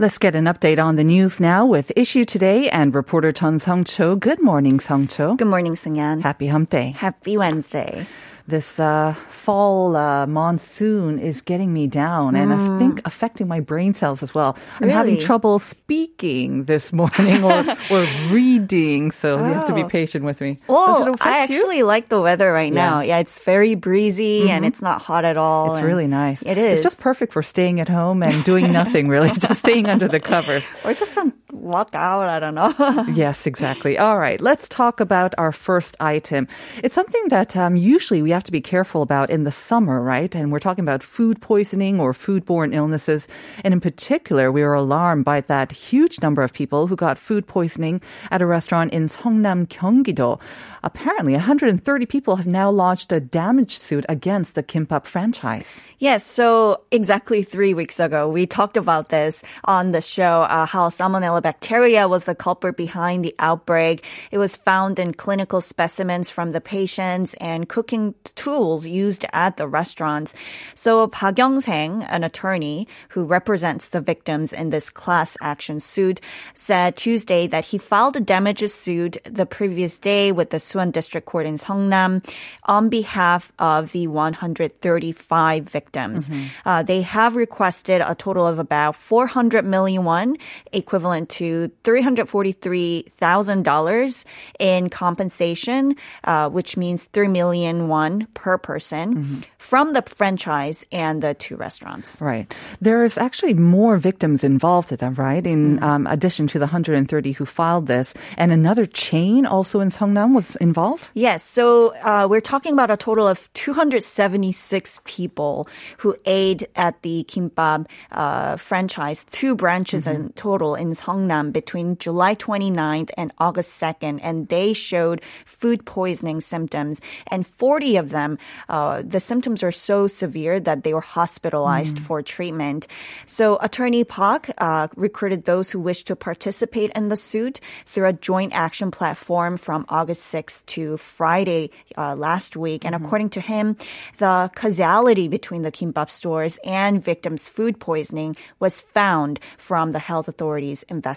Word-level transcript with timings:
Let's 0.00 0.16
get 0.16 0.36
an 0.36 0.44
update 0.44 0.78
on 0.78 0.94
the 0.94 1.02
news 1.02 1.40
now 1.40 1.66
with 1.66 1.90
Issue 1.96 2.24
Today 2.24 2.70
and 2.70 2.94
reporter 2.94 3.32
Chun 3.32 3.58
Song 3.58 3.82
Cho. 3.82 4.14
Good 4.14 4.40
morning, 4.40 4.78
Song 4.78 5.08
Cho. 5.08 5.34
Good 5.34 5.48
morning, 5.48 5.74
Sungyan. 5.74 6.22
Happy 6.22 6.46
Hump 6.46 6.70
Day. 6.70 6.92
Happy 6.92 7.36
Wednesday. 7.36 8.06
This 8.48 8.80
uh, 8.80 9.12
fall 9.28 9.94
uh, 9.94 10.26
monsoon 10.26 11.18
is 11.18 11.42
getting 11.42 11.70
me 11.74 11.86
down 11.86 12.34
and 12.34 12.50
I 12.50 12.78
think 12.78 13.02
affecting 13.04 13.46
my 13.46 13.60
brain 13.60 13.92
cells 13.92 14.22
as 14.22 14.32
well. 14.34 14.56
I'm 14.80 14.88
having 14.88 15.20
trouble 15.20 15.58
speaking 15.58 16.64
this 16.64 16.90
morning 17.00 17.44
or, 17.44 17.62
or 17.90 18.06
reading, 18.30 19.10
so 19.10 19.36
you 19.36 19.52
have 19.52 19.66
to 19.66 19.74
be 19.74 19.82
Oh. 19.84 19.88
patient 19.88 20.24
with 20.24 20.40
me. 20.40 20.56
Well, 20.66 21.14
I 21.20 21.44
you? 21.44 21.44
actually 21.44 21.82
like 21.82 22.08
the 22.08 22.22
weather 22.22 22.50
right 22.50 22.72
Yeah. 22.72 22.88
now. 22.88 23.00
Yeah, 23.02 23.18
it's 23.18 23.38
very 23.40 23.74
breezy 23.74 24.48
and 24.48 24.64
it's 24.64 24.80
not 24.80 25.02
hot 25.02 25.26
at 25.26 25.36
all. 25.36 25.74
It's 25.74 25.82
really 25.84 26.08
nice. 26.08 26.40
It 26.40 26.56
is. 26.56 26.80
It's 26.80 26.82
just 26.82 27.02
perfect 27.02 27.34
for 27.34 27.42
staying 27.42 27.80
at 27.80 27.88
home 27.90 28.22
and 28.22 28.42
doing 28.44 28.72
nothing 28.80 29.08
really, 29.08 29.28
just 29.28 29.60
staying 29.60 29.88
under 29.90 30.08
the 30.08 30.20
covers. 30.20 30.70
or 30.86 30.94
just 30.94 31.12
to 31.14 31.34
walk 31.60 31.90
out. 31.94 32.28
I 32.28 32.38
don't 32.38 32.54
know. 32.54 32.74
Yes, 33.18 33.46
exactly. 33.46 33.98
All 33.98 34.18
right, 34.18 34.40
let's 34.40 34.68
talk 34.68 35.00
about 35.00 35.34
our 35.38 35.50
first 35.50 35.96
item. 35.98 36.46
It's 36.84 36.94
something 36.94 37.28
that 37.28 37.56
um, 37.56 37.74
usually 37.74 38.22
we 38.22 38.30
have 38.30 38.44
to 38.44 38.52
be 38.52 38.60
careful 38.60 39.02
about 39.02 39.30
in 39.30 39.44
the 39.44 39.50
summer, 39.50 40.00
right? 40.00 40.34
And 40.34 40.52
we're 40.52 40.58
talking 40.58 40.84
about 40.84 41.02
food 41.02 41.40
poisoning 41.40 41.98
or 41.98 42.12
foodborne 42.12 42.74
illnesses. 42.74 43.26
And 43.64 43.72
in 43.72 43.80
particular, 43.80 44.52
we 44.52 44.62
were 44.62 44.74
alarmed 44.74 45.24
by 45.24 45.40
that 45.42 45.72
huge 45.72 46.20
number 46.22 46.42
of 46.42 46.52
people 46.52 46.86
who 46.86 46.96
got 46.96 47.18
food 47.18 47.46
poisoning 47.46 48.00
at 48.30 48.42
a 48.42 48.46
restaurant 48.46 48.92
in 48.92 49.08
Seongnam, 49.08 49.66
Gyeonggi-do. 49.66 50.38
Apparently, 50.84 51.32
130 51.32 52.06
people 52.06 52.36
have 52.36 52.46
now 52.46 52.70
launched 52.70 53.12
a 53.12 53.20
damage 53.20 53.78
suit 53.78 54.04
against 54.08 54.54
the 54.54 54.62
Kimbap 54.62 55.04
franchise. 55.06 55.80
Yes, 55.98 56.24
so 56.24 56.82
exactly 56.92 57.42
three 57.42 57.74
weeks 57.74 57.98
ago, 57.98 58.28
we 58.28 58.46
talked 58.46 58.76
about 58.76 59.08
this 59.08 59.42
on 59.64 59.90
the 59.90 60.00
show, 60.00 60.42
uh, 60.42 60.64
how 60.64 60.88
Salmonella 60.90 61.42
bacteria 61.48 62.06
was 62.06 62.24
the 62.24 62.34
culprit 62.34 62.76
behind 62.76 63.24
the 63.24 63.34
outbreak. 63.38 64.04
It 64.30 64.36
was 64.36 64.54
found 64.54 64.98
in 64.98 65.14
clinical 65.14 65.62
specimens 65.62 66.28
from 66.28 66.52
the 66.52 66.60
patients 66.60 67.32
and 67.40 67.66
cooking 67.66 68.12
tools 68.36 68.86
used 68.86 69.24
at 69.32 69.56
the 69.56 69.66
restaurants. 69.66 70.34
So 70.74 71.08
Park 71.08 71.38
Young-seng, 71.38 72.02
an 72.02 72.22
attorney 72.22 72.86
who 73.16 73.24
represents 73.24 73.88
the 73.88 74.02
victims 74.02 74.52
in 74.52 74.68
this 74.68 74.90
class 74.90 75.38
action 75.40 75.80
suit, 75.80 76.20
said 76.52 76.96
Tuesday 77.00 77.46
that 77.46 77.64
he 77.64 77.78
filed 77.78 78.16
a 78.16 78.20
damages 78.20 78.74
suit 78.74 79.16
the 79.24 79.46
previous 79.46 79.96
day 79.96 80.32
with 80.32 80.50
the 80.50 80.60
Suwon 80.60 80.92
District 80.92 81.24
Court 81.24 81.46
in 81.46 81.56
Seongnam 81.56 82.20
on 82.64 82.90
behalf 82.90 83.52
of 83.58 83.92
the 83.92 84.06
135 84.06 85.64
victims. 85.64 86.28
Uh, 86.66 86.82
they 86.82 87.00
have 87.00 87.36
requested 87.36 88.02
a 88.04 88.14
total 88.14 88.46
of 88.46 88.58
about 88.58 88.96
400 88.96 89.64
million 89.64 90.04
won, 90.04 90.36
equivalent 90.74 91.30
to 91.38 91.70
$343,000 91.84 94.24
in 94.58 94.90
compensation, 94.90 95.94
uh, 96.24 96.50
which 96.50 96.76
means 96.76 97.04
3 97.12 97.28
million 97.28 97.86
won 97.86 98.26
per 98.34 98.58
person 98.58 99.44
from 99.58 99.92
the 99.92 100.02
franchise 100.02 100.84
and 100.90 101.22
the 101.22 101.34
two 101.34 101.54
restaurants. 101.54 102.20
Right. 102.20 102.52
There's 102.80 103.16
actually 103.16 103.54
more 103.54 103.98
victims 103.98 104.42
involved 104.42 104.90
in 104.90 104.98
that, 104.98 105.16
right? 105.16 105.46
In 105.46 105.80
um, 105.80 106.08
addition 106.08 106.48
to 106.48 106.58
the 106.58 106.66
130 106.66 107.30
who 107.32 107.46
filed 107.46 107.86
this, 107.86 108.14
and 108.36 108.50
another 108.50 108.84
chain 108.84 109.46
also 109.46 109.78
in 109.78 109.90
Seongnam 109.90 110.34
was 110.34 110.56
involved. 110.56 111.08
Yes. 111.14 111.44
So 111.44 111.94
uh, 112.02 112.26
we're 112.28 112.40
talking 112.40 112.72
about 112.72 112.90
a 112.90 112.96
total 112.96 113.28
of 113.28 113.48
276 113.54 115.00
people 115.04 115.68
who 115.98 116.16
ate 116.26 116.64
at 116.74 117.00
the 117.02 117.24
Kimbap 117.28 117.86
uh, 118.10 118.56
franchise, 118.56 119.24
two 119.30 119.54
branches 119.54 120.08
in 120.08 120.32
total 120.34 120.74
in 120.74 120.90
Seongnam 120.90 121.27
between 121.52 121.98
July 121.98 122.34
29th 122.34 123.10
and 123.16 123.32
August 123.38 123.80
2nd, 123.80 124.20
and 124.22 124.48
they 124.48 124.72
showed 124.72 125.20
food 125.44 125.84
poisoning 125.84 126.40
symptoms. 126.40 127.00
And 127.28 127.46
40 127.46 127.96
of 127.96 128.10
them, 128.10 128.38
uh, 128.68 129.02
the 129.04 129.20
symptoms 129.20 129.62
are 129.62 129.72
so 129.72 130.06
severe 130.06 130.60
that 130.60 130.84
they 130.84 130.94
were 130.94 131.00
hospitalized 131.00 131.98
for 131.98 132.22
treatment. 132.22 132.86
So 133.26 133.58
Attorney 133.60 134.04
Park 134.04 134.50
uh, 134.58 134.88
recruited 134.96 135.44
those 135.44 135.70
who 135.70 135.80
wish 135.80 136.04
to 136.04 136.16
participate 136.16 136.90
in 136.94 137.08
the 137.08 137.16
suit 137.16 137.60
through 137.86 138.06
a 138.08 138.12
joint 138.12 138.52
action 138.54 138.90
platform 138.90 139.56
from 139.56 139.84
August 139.88 140.32
6th 140.32 140.64
to 140.66 140.96
Friday 140.96 141.70
uh, 141.96 142.14
last 142.14 142.56
week. 142.56 142.84
And 142.84 142.94
according 142.94 143.30
to 143.30 143.40
him, 143.40 143.76
the 144.18 144.50
causality 144.54 145.28
between 145.28 145.62
the 145.62 145.72
kimbap 145.72 146.10
stores 146.10 146.58
and 146.64 147.02
victims' 147.02 147.48
food 147.48 147.78
poisoning 147.80 148.36
was 148.60 148.80
found 148.80 149.40
from 149.56 149.92
the 149.92 149.98
health 149.98 150.28
authorities' 150.28 150.84
investigation 150.84 151.07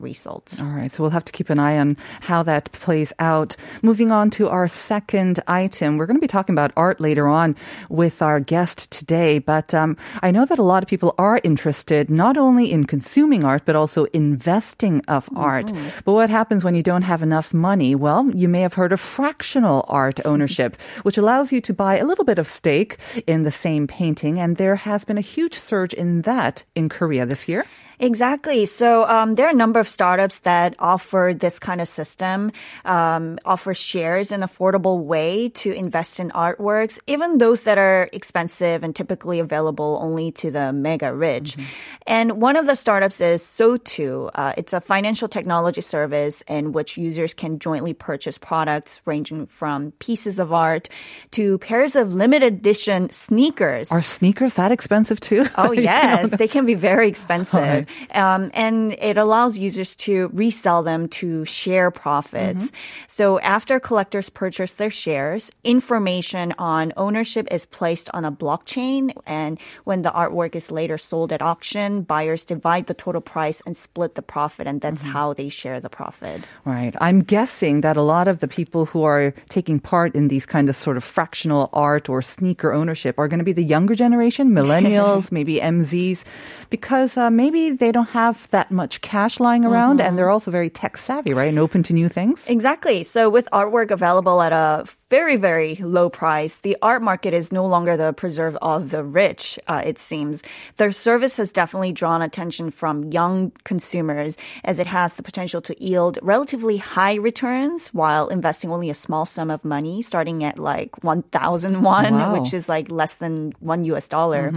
results. 0.00 0.60
All 0.60 0.66
right, 0.66 0.90
so 0.90 1.02
we'll 1.02 1.10
have 1.10 1.24
to 1.24 1.32
keep 1.32 1.50
an 1.50 1.58
eye 1.58 1.78
on 1.78 1.96
how 2.20 2.42
that 2.44 2.70
plays 2.72 3.12
out. 3.18 3.56
Moving 3.82 4.10
on 4.10 4.30
to 4.30 4.48
our 4.48 4.68
second 4.68 5.40
item, 5.46 5.96
we're 5.96 6.06
going 6.06 6.16
to 6.16 6.20
be 6.20 6.26
talking 6.26 6.54
about 6.54 6.72
art 6.76 7.00
later 7.00 7.28
on 7.28 7.56
with 7.88 8.22
our 8.22 8.40
guest 8.40 8.90
today. 8.90 9.38
But 9.38 9.72
um, 9.74 9.96
I 10.22 10.30
know 10.30 10.44
that 10.44 10.58
a 10.58 10.62
lot 10.62 10.82
of 10.82 10.88
people 10.88 11.14
are 11.18 11.40
interested 11.44 12.10
not 12.10 12.36
only 12.36 12.72
in 12.72 12.84
consuming 12.84 13.44
art 13.44 13.62
but 13.64 13.76
also 13.76 14.04
investing 14.12 15.00
of 15.08 15.28
art. 15.36 15.72
But 16.04 16.12
what 16.12 16.30
happens 16.30 16.64
when 16.64 16.74
you 16.74 16.82
don't 16.82 17.02
have 17.02 17.22
enough 17.22 17.52
money? 17.54 17.94
Well, 17.94 18.30
you 18.34 18.48
may 18.48 18.60
have 18.60 18.74
heard 18.74 18.92
of 18.92 19.00
fractional 19.00 19.84
art 19.88 20.20
ownership, 20.24 20.80
which 21.02 21.18
allows 21.18 21.52
you 21.52 21.60
to 21.62 21.74
buy 21.74 21.98
a 21.98 22.04
little 22.04 22.24
bit 22.24 22.38
of 22.38 22.46
stake 22.46 22.98
in 23.26 23.42
the 23.42 23.50
same 23.50 23.86
painting, 23.86 24.38
and 24.38 24.56
there 24.56 24.76
has 24.76 25.04
been 25.04 25.18
a 25.18 25.22
huge 25.22 25.54
surge 25.54 25.94
in 25.94 26.22
that 26.22 26.64
in 26.74 26.88
Korea 26.88 27.26
this 27.26 27.48
year. 27.48 27.64
Exactly. 28.02 28.64
So 28.64 29.06
um, 29.06 29.34
there 29.34 29.46
are 29.46 29.50
a 29.50 29.54
number 29.54 29.78
of 29.78 29.86
startups 29.86 30.40
that 30.40 30.74
offer 30.78 31.34
this 31.38 31.58
kind 31.58 31.82
of 31.82 31.88
system, 31.88 32.50
um, 32.86 33.38
offer 33.44 33.74
shares 33.74 34.32
in 34.32 34.42
an 34.42 34.48
affordable 34.48 35.04
way 35.04 35.50
to 35.50 35.70
invest 35.72 36.18
in 36.18 36.30
artworks, 36.30 36.98
even 37.06 37.36
those 37.36 37.64
that 37.64 37.76
are 37.76 38.08
expensive 38.14 38.82
and 38.82 38.96
typically 38.96 39.38
available 39.38 39.98
only 40.00 40.32
to 40.32 40.50
the 40.50 40.72
mega 40.72 41.12
rich. 41.14 41.58
And 42.06 42.40
one 42.40 42.56
of 42.56 42.64
the 42.64 42.74
startups 42.74 43.20
is 43.20 43.42
SOTWO. 43.42 44.30
Uh, 44.34 44.54
it's 44.56 44.72
a 44.72 44.80
financial 44.80 45.28
technology 45.28 45.82
service 45.82 46.42
in 46.48 46.72
which 46.72 46.96
users 46.96 47.34
can 47.34 47.58
jointly 47.58 47.92
purchase 47.92 48.38
products 48.38 49.00
ranging 49.04 49.46
from 49.46 49.92
pieces 49.98 50.38
of 50.38 50.54
art 50.54 50.88
to 51.32 51.58
pairs 51.58 51.96
of 51.96 52.14
limited 52.14 52.54
edition 52.54 53.10
sneakers. 53.10 53.92
Are 53.92 54.00
sneakers 54.00 54.54
that 54.54 54.72
expensive 54.72 55.20
too? 55.20 55.44
Oh 55.58 55.72
You 55.72 55.82
yes, 55.82 56.30
know? 56.30 56.36
they 56.38 56.48
can 56.48 56.64
be 56.64 56.72
very 56.74 57.06
expensive, 57.14 57.60
Right. 57.60 57.86
Um, 58.14 58.50
and 58.54 58.92
it 58.94 59.16
allows 59.16 59.58
users 59.58 59.94
to 59.96 60.30
resell 60.32 60.82
them 60.82 61.08
to 61.08 61.44
share 61.44 61.90
profits. 61.90 62.72
So 63.06 63.40
after 63.40 63.80
collectors 63.80 64.30
purchase 64.30 64.72
their 64.72 64.90
shares, 64.90 65.50
information 65.64 66.54
on 66.58 66.92
ownership 66.96 67.48
is 67.50 67.66
placed 67.66 68.08
on 68.14 68.24
a 68.24 68.32
blockchain, 68.32 69.12
and 69.26 69.58
when 69.84 70.02
the 70.02 70.10
artwork 70.10 70.54
is 70.54 70.70
later 70.70 70.98
sold 70.98 71.32
at 71.32 71.42
auction, 71.42 72.02
buyers 72.02 72.44
divide 72.44 72.86
the 72.86 72.94
total 72.94 73.20
price 73.20 73.62
and 73.66 73.76
split 73.76 74.14
the 74.14 74.22
profit, 74.22 74.66
and 74.66 74.80
that's 74.80 75.02
how 75.02 75.34
they 75.34 75.48
share 75.48 75.80
the 75.80 75.88
profit. 75.88 76.42
Right. 76.64 76.94
I'm 77.00 77.20
guessing 77.20 77.80
that 77.82 77.96
a 77.96 78.02
lot 78.02 78.28
of 78.28 78.40
the 78.40 78.48
people 78.48 78.86
who 78.86 79.02
are 79.04 79.34
taking 79.48 79.80
part 79.80 80.14
in 80.14 80.28
these 80.28 80.46
kind 80.46 80.68
of 80.68 80.76
sort 80.76 80.96
of 80.96 81.04
fractional 81.04 81.68
art 81.72 82.08
or 82.08 82.22
sneaker 82.22 82.72
ownership 82.72 83.18
are 83.18 83.28
going 83.28 83.38
to 83.38 83.44
be 83.44 83.52
the 83.52 83.64
younger 83.64 83.94
generation, 83.94 84.50
millennials, 84.60 85.32
maybe 85.32 85.56
MZs, 85.60 86.24
because 86.70 87.16
uh, 87.16 87.30
maybe 87.30 87.70
they 87.80 87.90
don't 87.90 88.10
have 88.10 88.48
that 88.50 88.70
much 88.70 89.00
cash 89.00 89.40
lying 89.40 89.64
around 89.64 90.00
and 90.00 90.08
mm-hmm. 90.10 90.16
they're 90.16 90.30
also 90.30 90.50
very 90.52 90.70
tech 90.70 90.96
savvy, 90.96 91.34
right? 91.34 91.48
And 91.48 91.58
open 91.58 91.82
to 91.84 91.92
new 91.92 92.08
things. 92.08 92.46
Exactly. 92.46 93.02
So 93.02 93.28
with 93.28 93.48
artwork 93.52 93.90
available 93.90 94.40
at 94.40 94.52
a 94.52 94.86
very, 95.10 95.36
very 95.36 95.74
low 95.76 96.08
price. 96.08 96.60
The 96.60 96.76
art 96.82 97.02
market 97.02 97.34
is 97.34 97.50
no 97.52 97.66
longer 97.66 97.96
the 97.96 98.12
preserve 98.12 98.56
of 98.62 98.90
the 98.90 99.02
rich, 99.02 99.58
uh, 99.66 99.82
it 99.84 99.98
seems. 99.98 100.42
Their 100.76 100.92
service 100.92 101.36
has 101.36 101.50
definitely 101.50 101.92
drawn 101.92 102.22
attention 102.22 102.70
from 102.70 103.10
young 103.10 103.50
consumers 103.64 104.36
as 104.64 104.78
it 104.78 104.86
has 104.86 105.14
the 105.14 105.22
potential 105.24 105.60
to 105.62 105.74
yield 105.84 106.18
relatively 106.22 106.76
high 106.76 107.14
returns 107.16 107.88
while 107.92 108.28
investing 108.28 108.70
only 108.70 108.88
a 108.88 108.94
small 108.94 109.26
sum 109.26 109.50
of 109.50 109.64
money, 109.64 110.00
starting 110.00 110.44
at 110.44 110.58
like 110.58 111.02
1,000 111.02 111.82
won, 111.82 112.14
Wow. 112.14 112.32
which 112.40 112.54
is 112.54 112.68
like 112.68 112.88
less 112.90 113.14
than 113.14 113.52
one 113.58 113.84
US 113.84 114.06
dollar. 114.06 114.52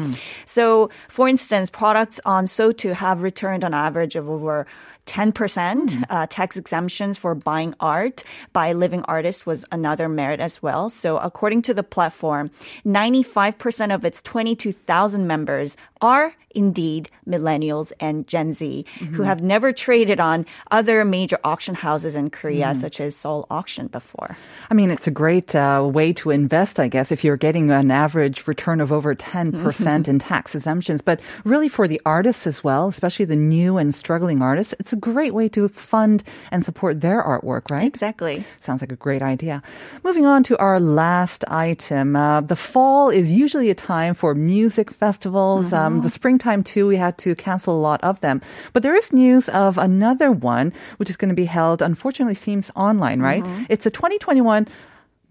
So, 0.45 0.89
for 1.09 1.27
instance, 1.27 1.71
products 1.71 2.19
on 2.25 2.45
SOTWO 2.45 2.93
have 2.93 3.23
returned 3.23 3.63
on 3.63 3.73
average 3.73 4.15
of 4.15 4.29
over 4.29 4.67
10%. 5.05 6.05
Uh, 6.09 6.27
tax 6.29 6.57
exemptions 6.57 7.17
for 7.17 7.35
buying 7.35 7.75
art 7.79 8.23
by 8.53 8.73
living 8.73 9.03
artists 9.03 9.45
was 9.45 9.65
another 9.71 10.07
merit 10.07 10.39
as 10.39 10.61
well. 10.61 10.89
So, 10.89 11.17
according 11.17 11.63
to 11.63 11.73
the 11.73 11.83
platform, 11.83 12.51
95% 12.85 13.93
of 13.93 14.05
its 14.05 14.21
22,000 14.21 15.27
members 15.27 15.77
are 16.01 16.35
indeed 16.53 17.09
millennials 17.27 17.91
and 17.99 18.27
Gen 18.27 18.53
Z 18.53 18.85
who 19.13 19.23
have 19.23 19.41
never 19.41 19.71
traded 19.73 20.19
on 20.19 20.45
other 20.71 21.05
major 21.05 21.39
auction 21.43 21.75
houses 21.75 22.15
in 22.15 22.29
Korea, 22.29 22.75
such 22.75 22.99
as 22.99 23.15
Seoul 23.15 23.45
Auction 23.49 23.87
before. 23.87 24.35
I 24.69 24.73
mean, 24.73 24.91
it's 24.91 25.07
a 25.07 25.11
great 25.11 25.55
uh, 25.55 25.87
way 25.91 26.13
to 26.13 26.31
invest, 26.31 26.79
I 26.79 26.87
guess, 26.87 27.11
if 27.11 27.23
you're 27.23 27.37
getting 27.37 27.71
an 27.71 27.91
average 27.91 28.47
return 28.47 28.81
of 28.81 28.91
over 28.91 29.15
10% 29.15 30.07
in 30.07 30.19
tax 30.19 30.55
exemptions. 30.55 31.01
But 31.01 31.19
really 31.43 31.69
for 31.69 31.87
the 31.87 32.01
artists 32.05 32.47
as 32.47 32.63
well, 32.63 32.87
especially 32.87 33.25
the 33.25 33.35
new 33.35 33.77
and 33.77 33.93
struggling 33.93 34.41
artists, 34.41 34.73
it's 34.79 34.93
a 34.93 34.97
great 34.97 35.33
way 35.33 35.49
to 35.49 35.69
fund 35.69 36.23
and 36.51 36.65
support 36.65 37.01
their 37.01 37.21
artwork, 37.21 37.69
right? 37.69 37.87
Exactly. 37.87 38.43
Sounds 38.61 38.81
like 38.81 38.91
a 38.91 38.95
great 38.95 39.21
idea. 39.21 39.61
Moving 40.03 40.25
on 40.25 40.43
to 40.43 40.57
our 40.57 40.79
last 40.79 41.43
item. 41.47 42.15
Uh, 42.15 42.41
the 42.41 42.55
fall 42.55 43.09
is 43.09 43.31
usually 43.31 43.69
a 43.69 43.75
time 43.75 44.13
for 44.13 44.35
music 44.35 44.91
festivals. 44.91 45.73
Um, 45.73 46.01
the 46.01 46.09
springtime, 46.43 46.63
too, 46.63 46.87
we 46.87 46.97
had 46.97 47.17
to 47.19 47.35
cancel 47.35 47.73
a 47.73 47.79
lot 47.79 48.03
of 48.03 48.19
them. 48.19 48.41
But 48.73 48.83
there 48.83 48.95
is 48.95 49.13
news 49.13 49.49
of 49.49 49.77
another 49.77 50.31
one, 50.31 50.73
which 50.97 51.09
is 51.09 51.15
going 51.15 51.29
to 51.29 51.35
be 51.35 51.45
held, 51.45 51.81
unfortunately, 51.81 52.35
seems 52.35 52.69
online, 52.75 53.21
right? 53.21 53.43
It's 53.69 53.85
a 53.85 53.89
2021 53.89 54.67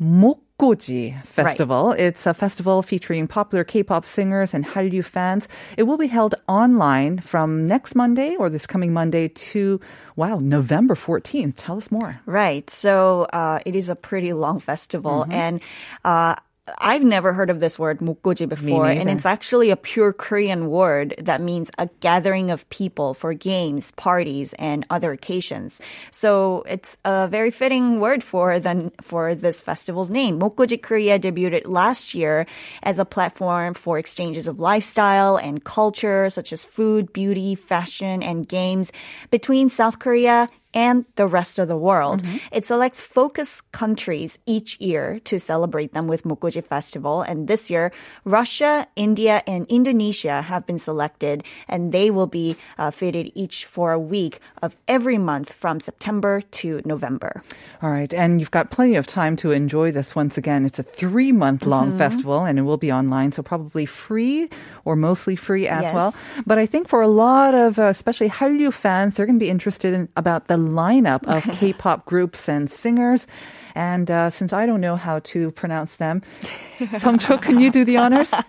Mokgoji 0.01 1.23
Festival. 1.27 1.93
It's 1.93 2.27
a 2.27 2.33
festival 2.33 2.83
featuring 2.83 3.29
popular 3.29 3.63
K-pop 3.65 4.05
singers 4.07 4.55
and 4.55 4.65
Hallyu 4.65 5.05
fans. 5.05 5.49
It 5.77 5.85
will 5.85 5.99
be 5.99 6.09
held 6.09 6.35
online 6.49 7.21
from 7.21 7.67
next 7.67 7.95
Monday 7.95 8.37
or 8.37 8.49
this 8.49 8.67
coming 8.67 8.93
Monday 8.93 9.29
to, 9.53 9.81
wow, 10.17 10.39
November 10.41 10.95
14th. 10.95 11.55
Tell 11.57 11.77
us 11.77 11.91
more. 11.91 12.21
Right. 12.27 12.69
So 12.71 13.29
uh, 13.33 13.61
it 13.67 13.77
is 13.77 13.91
a 13.91 13.95
pretty 13.97 14.33
long 14.33 14.61
festival, 14.61 15.27
and 15.31 15.61
uh, 16.05 16.37
I've 16.79 17.03
never 17.03 17.33
heard 17.33 17.51
of 17.51 17.59
this 17.59 17.77
word 17.77 17.99
mukgoji 17.99 18.49
before, 18.49 18.87
and 18.87 19.11
it's 19.11 19.27
actually 19.27 19.71
a 19.71 19.77
pure 19.77 20.13
Korean 20.13 20.71
word 20.71 21.13
that 21.19 21.41
means 21.41 21.73
a 21.77 21.89
gathering 21.99 22.53
of 22.53 22.69
people 22.71 23.15
for 23.15 23.35
games, 23.35 23.91
parties, 23.93 24.55
and 24.61 24.87
other 24.89 25.11
occasions. 25.11 25.81
So 26.13 26.63
it's 26.69 26.97
a 27.05 27.27
very 27.27 27.51
fitting 27.51 27.99
word 27.99 28.23
for 28.23 28.61
the 28.61 28.93
for 29.01 29.35
this 29.35 29.61
festival's 29.61 30.09
name. 30.09 30.39
Mukgoji 30.39 30.81
Korea 30.81 31.19
debuted 31.19 31.67
last 31.67 32.15
year 32.15 32.47
as 32.85 33.01
a 33.01 33.05
platform 33.05 33.75
for 33.75 33.99
exchanges 33.99 34.47
of 34.47 34.61
lifestyle 34.61 35.37
and 35.39 35.65
culture, 35.65 36.31
such 36.31 36.53
as 36.53 36.65
food, 36.65 37.13
beauty, 37.13 37.57
fashion, 37.57 38.23
and 38.23 38.47
games 38.47 38.93
between 39.33 39.69
South 39.69 39.99
Korea 39.99 40.49
and 40.75 41.05
the 41.17 41.27
rest 41.27 41.59
of 41.59 41.69
the 41.69 41.77
world. 41.77 42.23
It 42.51 42.65
selects 42.65 43.03
focus 43.03 43.61
countries 43.73 44.39
each 44.47 44.81
year 44.81 45.21
to 45.25 45.39
celebrate 45.39 45.93
them 45.93 46.07
with 46.09 46.25
Mukgoji 46.25 46.65
Festival. 46.65 47.23
And 47.23 47.47
this 47.49 47.69
year, 47.71 47.93
Russia, 48.25 48.87
India, 48.97 49.43
and 49.47 49.67
Indonesia 49.69 50.43
have 50.43 50.67
been 50.67 50.79
selected, 50.79 51.45
and 51.69 51.93
they 51.93 52.11
will 52.11 52.27
be 52.27 52.57
uh, 52.79 52.91
fitted 52.91 53.31
each 53.35 53.67
for 53.67 53.93
a 53.93 53.99
week 54.01 54.41
of 54.63 54.77
every 54.89 55.19
month 55.19 55.53
from 55.53 55.81
September 55.81 56.41
to 56.63 56.81
November. 56.85 57.43
All 57.83 57.91
right. 57.91 58.13
And 58.15 58.41
you've 58.41 58.51
got 58.51 58.71
plenty 58.71 58.97
of 58.97 59.07
time 59.07 59.37
to 59.37 59.51
enjoy 59.51 59.93
this 59.93 60.15
once 60.17 60.39
again. 60.39 60.65
It's 60.65 60.79
a 60.79 60.83
three 60.83 61.33
month 61.33 61.67
long 61.67 61.83
Mm-hmm. 61.83 61.99
festival 61.99 62.45
and 62.47 62.59
it 62.59 62.63
will 62.63 62.79
be 62.79 62.93
online. 62.93 63.33
So 63.33 63.43
probably 63.43 63.87
free 63.87 64.49
or 64.85 64.95
mostly 64.95 65.35
free 65.35 65.67
as 65.67 65.83
Yes. 65.83 65.95
well. 65.95 66.15
But 66.47 66.59
I 66.59 66.67
think 66.67 66.87
for 66.89 67.03
a 67.03 67.09
lot 67.11 67.55
of, 67.55 67.77
uh, 67.79 67.91
especially 67.91 68.29
Hallyu 68.31 68.73
fans, 68.73 69.17
they're 69.19 69.27
going 69.27 69.39
to 69.39 69.43
be 69.45 69.51
interested 69.51 69.93
in 69.93 70.09
about 70.17 70.47
the 70.47 70.57
lineup 70.71 71.25
of 71.27 71.43
K-pop 71.59 72.05
groups 72.07 72.49
and 72.49 72.71
singers. 72.71 73.27
And 73.75 74.11
uh, 74.11 74.31
since 74.31 74.53
I 74.53 74.67
don't 74.67 74.81
know 74.81 74.97
how 74.97 75.21
to 75.21 75.51
pronounce 75.53 75.97
them, 75.97 76.23
Songcho, 76.79 77.41
can 77.41 77.61
you 77.61 77.71
do 77.71 77.85
the 77.85 77.97
honors? 77.97 78.33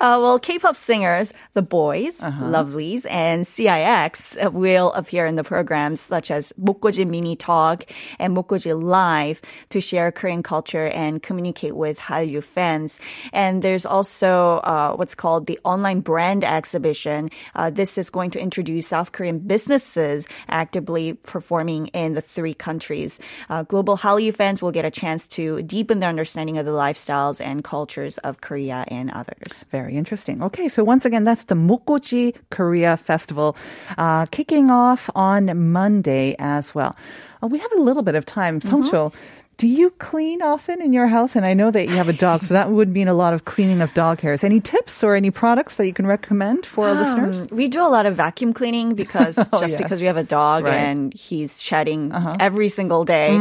Uh, 0.00 0.18
well, 0.20 0.38
K-pop 0.38 0.76
singers, 0.76 1.32
The 1.54 1.62
Boyz, 1.62 2.20
Lovelyz, 2.20 3.04
and 3.10 3.46
CIX 3.46 4.36
uh, 4.36 4.50
will 4.50 4.92
appear 4.92 5.26
in 5.26 5.34
the 5.34 5.42
programs 5.42 6.00
such 6.00 6.30
as 6.30 6.52
Mokgoji 6.60 7.06
Mini 7.08 7.34
Talk 7.34 7.84
and 8.18 8.36
Mokgoji 8.36 8.80
Live 8.80 9.40
to 9.70 9.80
share 9.80 10.12
Korean 10.12 10.42
culture 10.42 10.86
and 10.86 11.22
communicate 11.22 11.74
with 11.74 11.98
Hallyu 11.98 12.42
fans. 12.42 13.00
And 13.32 13.62
there's 13.62 13.84
also 13.84 14.58
uh, 14.58 14.94
what's 14.94 15.14
called 15.14 15.46
the 15.46 15.58
online 15.64 16.00
brand 16.00 16.44
exhibition. 16.44 17.30
Uh, 17.54 17.70
this 17.70 17.98
is 17.98 18.10
going 18.10 18.30
to 18.32 18.40
introduce 18.40 18.86
South 18.86 19.12
Korean 19.12 19.40
businesses 19.40 20.28
actively 20.48 21.14
performing 21.14 21.88
in 21.88 22.12
the 22.12 22.22
three 22.22 22.54
countries. 22.54 23.20
Uh, 23.50 23.62
global 23.64 23.96
Hallyu 23.96 24.34
fans 24.38 24.62
will 24.62 24.70
get 24.70 24.84
a 24.84 24.90
chance 24.90 25.26
to 25.26 25.60
deepen 25.62 25.98
their 25.98 26.08
understanding 26.08 26.58
of 26.58 26.64
the 26.64 26.70
lifestyles 26.70 27.44
and 27.44 27.64
cultures 27.64 28.18
of 28.18 28.40
Korea 28.40 28.84
and 28.86 29.10
others. 29.10 29.66
Very 29.72 29.96
interesting. 29.96 30.40
Okay, 30.42 30.68
so 30.68 30.84
once 30.84 31.04
again, 31.04 31.24
that's 31.24 31.44
the 31.44 31.56
Mokgoji 31.56 32.36
Korea 32.50 32.96
Festival 32.96 33.56
uh, 33.98 34.26
kicking 34.30 34.70
off 34.70 35.10
on 35.16 35.72
Monday 35.72 36.36
as 36.38 36.72
well. 36.72 36.96
Uh, 37.42 37.48
we 37.48 37.58
have 37.58 37.72
a 37.72 37.80
little 37.80 38.04
bit 38.04 38.14
of 38.14 38.24
time. 38.24 38.60
Songcho, 38.60 39.12
do 39.58 39.68
you 39.68 39.90
clean 39.98 40.40
often 40.40 40.80
in 40.80 40.92
your 40.92 41.06
house? 41.08 41.34
And 41.36 41.44
I 41.44 41.52
know 41.52 41.70
that 41.70 41.86
you 41.88 41.94
have 41.96 42.08
a 42.08 42.12
dog, 42.12 42.44
so 42.44 42.54
that 42.54 42.70
would 42.70 42.88
mean 42.88 43.08
a 43.08 43.12
lot 43.14 43.34
of 43.34 43.44
cleaning 43.44 43.82
of 43.82 43.92
dog 43.92 44.20
hairs. 44.20 44.42
Any 44.44 44.60
tips 44.60 45.02
or 45.04 45.14
any 45.16 45.30
products 45.30 45.76
that 45.76 45.86
you 45.86 45.92
can 45.92 46.06
recommend 46.06 46.64
for 46.64 46.88
our 46.88 46.94
listeners? 46.94 47.40
Um, 47.50 47.56
we 47.56 47.66
do 47.68 47.82
a 47.82 47.90
lot 47.90 48.06
of 48.06 48.14
vacuum 48.14 48.52
cleaning 48.54 48.94
because 48.94 49.34
just 49.36 49.50
Oh, 49.52 49.60
yes. 49.60 49.74
because 49.74 50.00
we 50.00 50.06
have 50.06 50.16
a 50.16 50.22
dog 50.24 50.64
Right. 50.64 50.74
Uh-huh. 50.74 50.86
and 50.86 51.12
he's 51.12 51.60
shedding 51.60 52.12
every 52.40 52.68
single 52.70 53.04
day. 53.04 53.36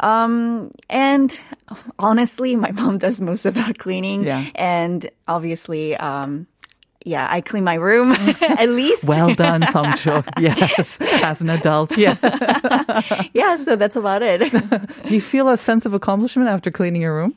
Um, 0.00 0.70
and 0.90 1.40
honestly, 1.98 2.56
my 2.56 2.72
mom 2.72 2.98
does 2.98 3.20
most 3.20 3.46
of 3.46 3.54
the 3.54 3.74
cleaning. 3.78 4.24
Yeah. 4.24 4.44
And 4.56 5.08
obviously, 5.28 5.96
um, 5.96 6.46
yeah, 7.04 7.26
I 7.30 7.40
clean 7.40 7.64
my 7.64 7.74
room 7.74 8.12
at 8.42 8.68
least. 8.68 9.04
Well 9.04 9.34
done, 9.34 9.62
Songcho. 9.62 10.24
Yes, 10.40 10.98
as 11.00 11.40
an 11.40 11.50
adult. 11.50 11.96
Yeah. 11.96 12.16
yeah, 13.32 13.56
so 13.56 13.76
that's 13.76 13.96
about 13.96 14.22
it. 14.22 14.40
Do 15.06 15.14
you 15.14 15.20
feel 15.20 15.48
a 15.48 15.56
sense 15.56 15.86
of 15.86 15.94
accomplishment 15.94 16.48
after 16.48 16.70
cleaning 16.70 17.02
your 17.02 17.14
room? 17.16 17.34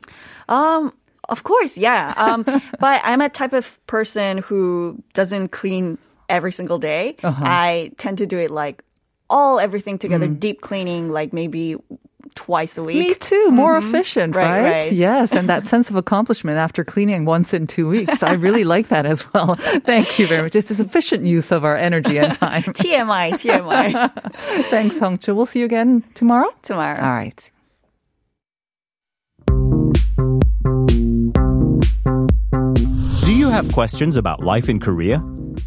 Um, 0.48 0.92
of 1.28 1.42
course, 1.44 1.78
yeah. 1.78 2.12
Um, 2.16 2.44
but 2.78 3.00
I'm 3.04 3.20
a 3.20 3.28
type 3.28 3.52
of 3.52 3.78
person 3.86 4.38
who 4.38 5.02
doesn't 5.14 5.48
clean 5.48 5.96
every 6.28 6.52
single 6.52 6.78
day. 6.78 7.16
Uh-huh. 7.22 7.42
I 7.44 7.92
tend 7.96 8.18
to 8.18 8.26
do 8.26 8.38
it 8.38 8.50
like 8.50 8.82
all 9.30 9.58
everything 9.58 9.98
together, 9.98 10.28
Mm. 10.28 10.38
deep 10.40 10.60
cleaning, 10.60 11.10
like 11.10 11.32
maybe 11.32 11.76
twice 12.34 12.76
a 12.78 12.82
week. 12.82 12.98
Me 12.98 13.14
too. 13.14 13.50
More 13.50 13.78
mm-hmm. 13.78 13.88
efficient, 13.88 14.34
Right, 14.34 14.62
right? 14.62 14.74
right. 14.74 14.92
Yes, 14.92 15.32
and 15.32 15.48
that 15.48 15.66
sense 15.66 15.90
of 15.90 15.96
accomplishment 15.96 16.58
after 16.58 16.84
cleaning 16.84 17.24
once 17.24 17.54
in 17.54 17.66
two 17.66 17.88
weeks. 17.88 18.22
I 18.22 18.34
really 18.34 18.64
like 18.74 18.88
that 18.88 19.06
as 19.06 19.32
well. 19.32 19.56
Thank 19.84 20.18
you 20.18 20.26
very 20.26 20.42
much. 20.42 20.56
It's 20.56 20.70
an 20.70 20.80
efficient 20.80 21.26
use 21.26 21.52
of 21.52 21.64
our 21.64 21.76
energy 21.76 22.18
and 22.18 22.34
time. 22.34 22.62
TMI, 22.62 23.32
TMI. 23.32 24.12
Thanks, 24.70 24.98
Songcho. 24.98 25.34
We'll 25.34 25.46
see 25.46 25.60
you 25.60 25.64
again 25.64 26.04
tomorrow. 26.14 26.52
Tomorrow. 26.62 27.00
All 27.02 27.10
right. 27.10 27.50
Do 33.24 33.34
you 33.34 33.48
have 33.48 33.70
questions 33.72 34.16
about 34.16 34.40
life 34.42 34.68
in 34.68 34.80
Korea? 34.80 35.22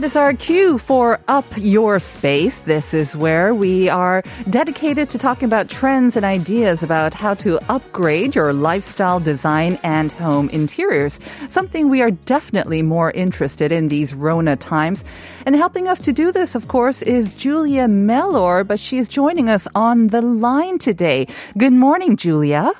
That 0.00 0.06
is 0.06 0.16
our 0.16 0.32
cue 0.32 0.78
for 0.78 1.20
Up 1.28 1.44
Your 1.58 2.00
Space. 2.00 2.60
This 2.60 2.94
is 2.94 3.14
where 3.14 3.54
we 3.54 3.90
are 3.90 4.22
dedicated 4.48 5.10
to 5.10 5.18
talking 5.18 5.44
about 5.44 5.68
trends 5.68 6.16
and 6.16 6.24
ideas 6.24 6.82
about 6.82 7.12
how 7.12 7.34
to 7.34 7.58
upgrade 7.70 8.34
your 8.34 8.54
lifestyle 8.54 9.20
design 9.20 9.78
and 9.82 10.10
home 10.10 10.48
interiors. 10.50 11.20
Something 11.50 11.90
we 11.90 12.00
are 12.00 12.12
definitely 12.12 12.82
more 12.82 13.10
interested 13.10 13.72
in 13.72 13.88
these 13.88 14.14
Rona 14.14 14.56
times. 14.56 15.04
And 15.44 15.54
helping 15.54 15.86
us 15.86 16.00
to 16.00 16.14
do 16.14 16.32
this, 16.32 16.54
of 16.54 16.68
course, 16.68 17.02
is 17.02 17.34
Julia 17.34 17.86
Mellor, 17.86 18.64
but 18.64 18.80
she 18.80 18.96
is 18.96 19.06
joining 19.06 19.50
us 19.50 19.68
on 19.74 20.06
the 20.06 20.22
line 20.22 20.78
today. 20.78 21.26
Good 21.58 21.74
morning, 21.74 22.16
Julia. 22.16 22.72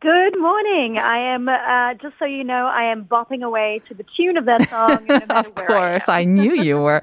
Good 0.00 0.38
morning. 0.38 0.96
I 0.96 1.34
am, 1.34 1.48
uh, 1.48 1.94
just 1.94 2.14
so 2.20 2.24
you 2.24 2.44
know, 2.44 2.66
I 2.66 2.84
am 2.84 3.04
bopping 3.04 3.42
away 3.42 3.82
to 3.88 3.94
the 3.94 4.04
tune 4.16 4.36
of 4.36 4.44
that 4.44 4.68
song. 4.70 5.04
No 5.08 5.16
of 5.36 5.52
course, 5.56 6.08
I, 6.08 6.20
I, 6.20 6.24
knew 6.24 6.54
you 6.54 6.78
were. 6.78 7.02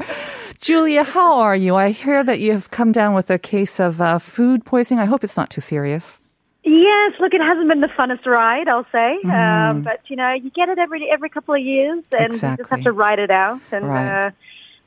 Julia, 0.62 1.04
how 1.04 1.40
are 1.40 1.58
you? 1.58 1.76
I 1.76 1.90
hear 1.90 2.24
that 2.24 2.40
you 2.40 2.54
have 2.54 2.72
come 2.72 2.94
down 2.94 3.14
with 3.14 3.30
a 3.30 3.38
case 3.38 3.82
of 3.82 4.00
uh, 4.00 4.18
food 4.18 4.64
poisoning. 4.64 5.02
I 5.02 5.06
hope 5.06 5.26
it's 5.26 5.36
not 5.36 5.50
too 5.50 5.60
serious. 5.60 6.22
Yes, 6.64 7.14
look, 7.20 7.34
it 7.34 7.42
hasn't 7.42 7.68
been 7.68 7.82
the 7.82 7.88
funnest 7.88 8.26
ride, 8.26 8.70
I'll 8.70 8.88
say. 8.94 9.18
Mm. 9.26 9.72
Um, 9.72 9.82
but 9.82 10.00
you 10.08 10.16
know, 10.16 10.32
you 10.32 10.50
get 10.50 10.70
it 10.70 10.80
every 10.80 11.10
every 11.12 11.30
couple 11.30 11.54
of 11.54 11.60
years, 11.60 12.02
and 12.18 12.34
exactly. 12.34 12.50
you 12.50 12.58
just 12.60 12.70
have 12.70 12.84
to 12.84 12.94
ride 12.94 13.20
it 13.20 13.30
out. 13.30 13.60
And 13.74 13.90
right. 13.90 14.32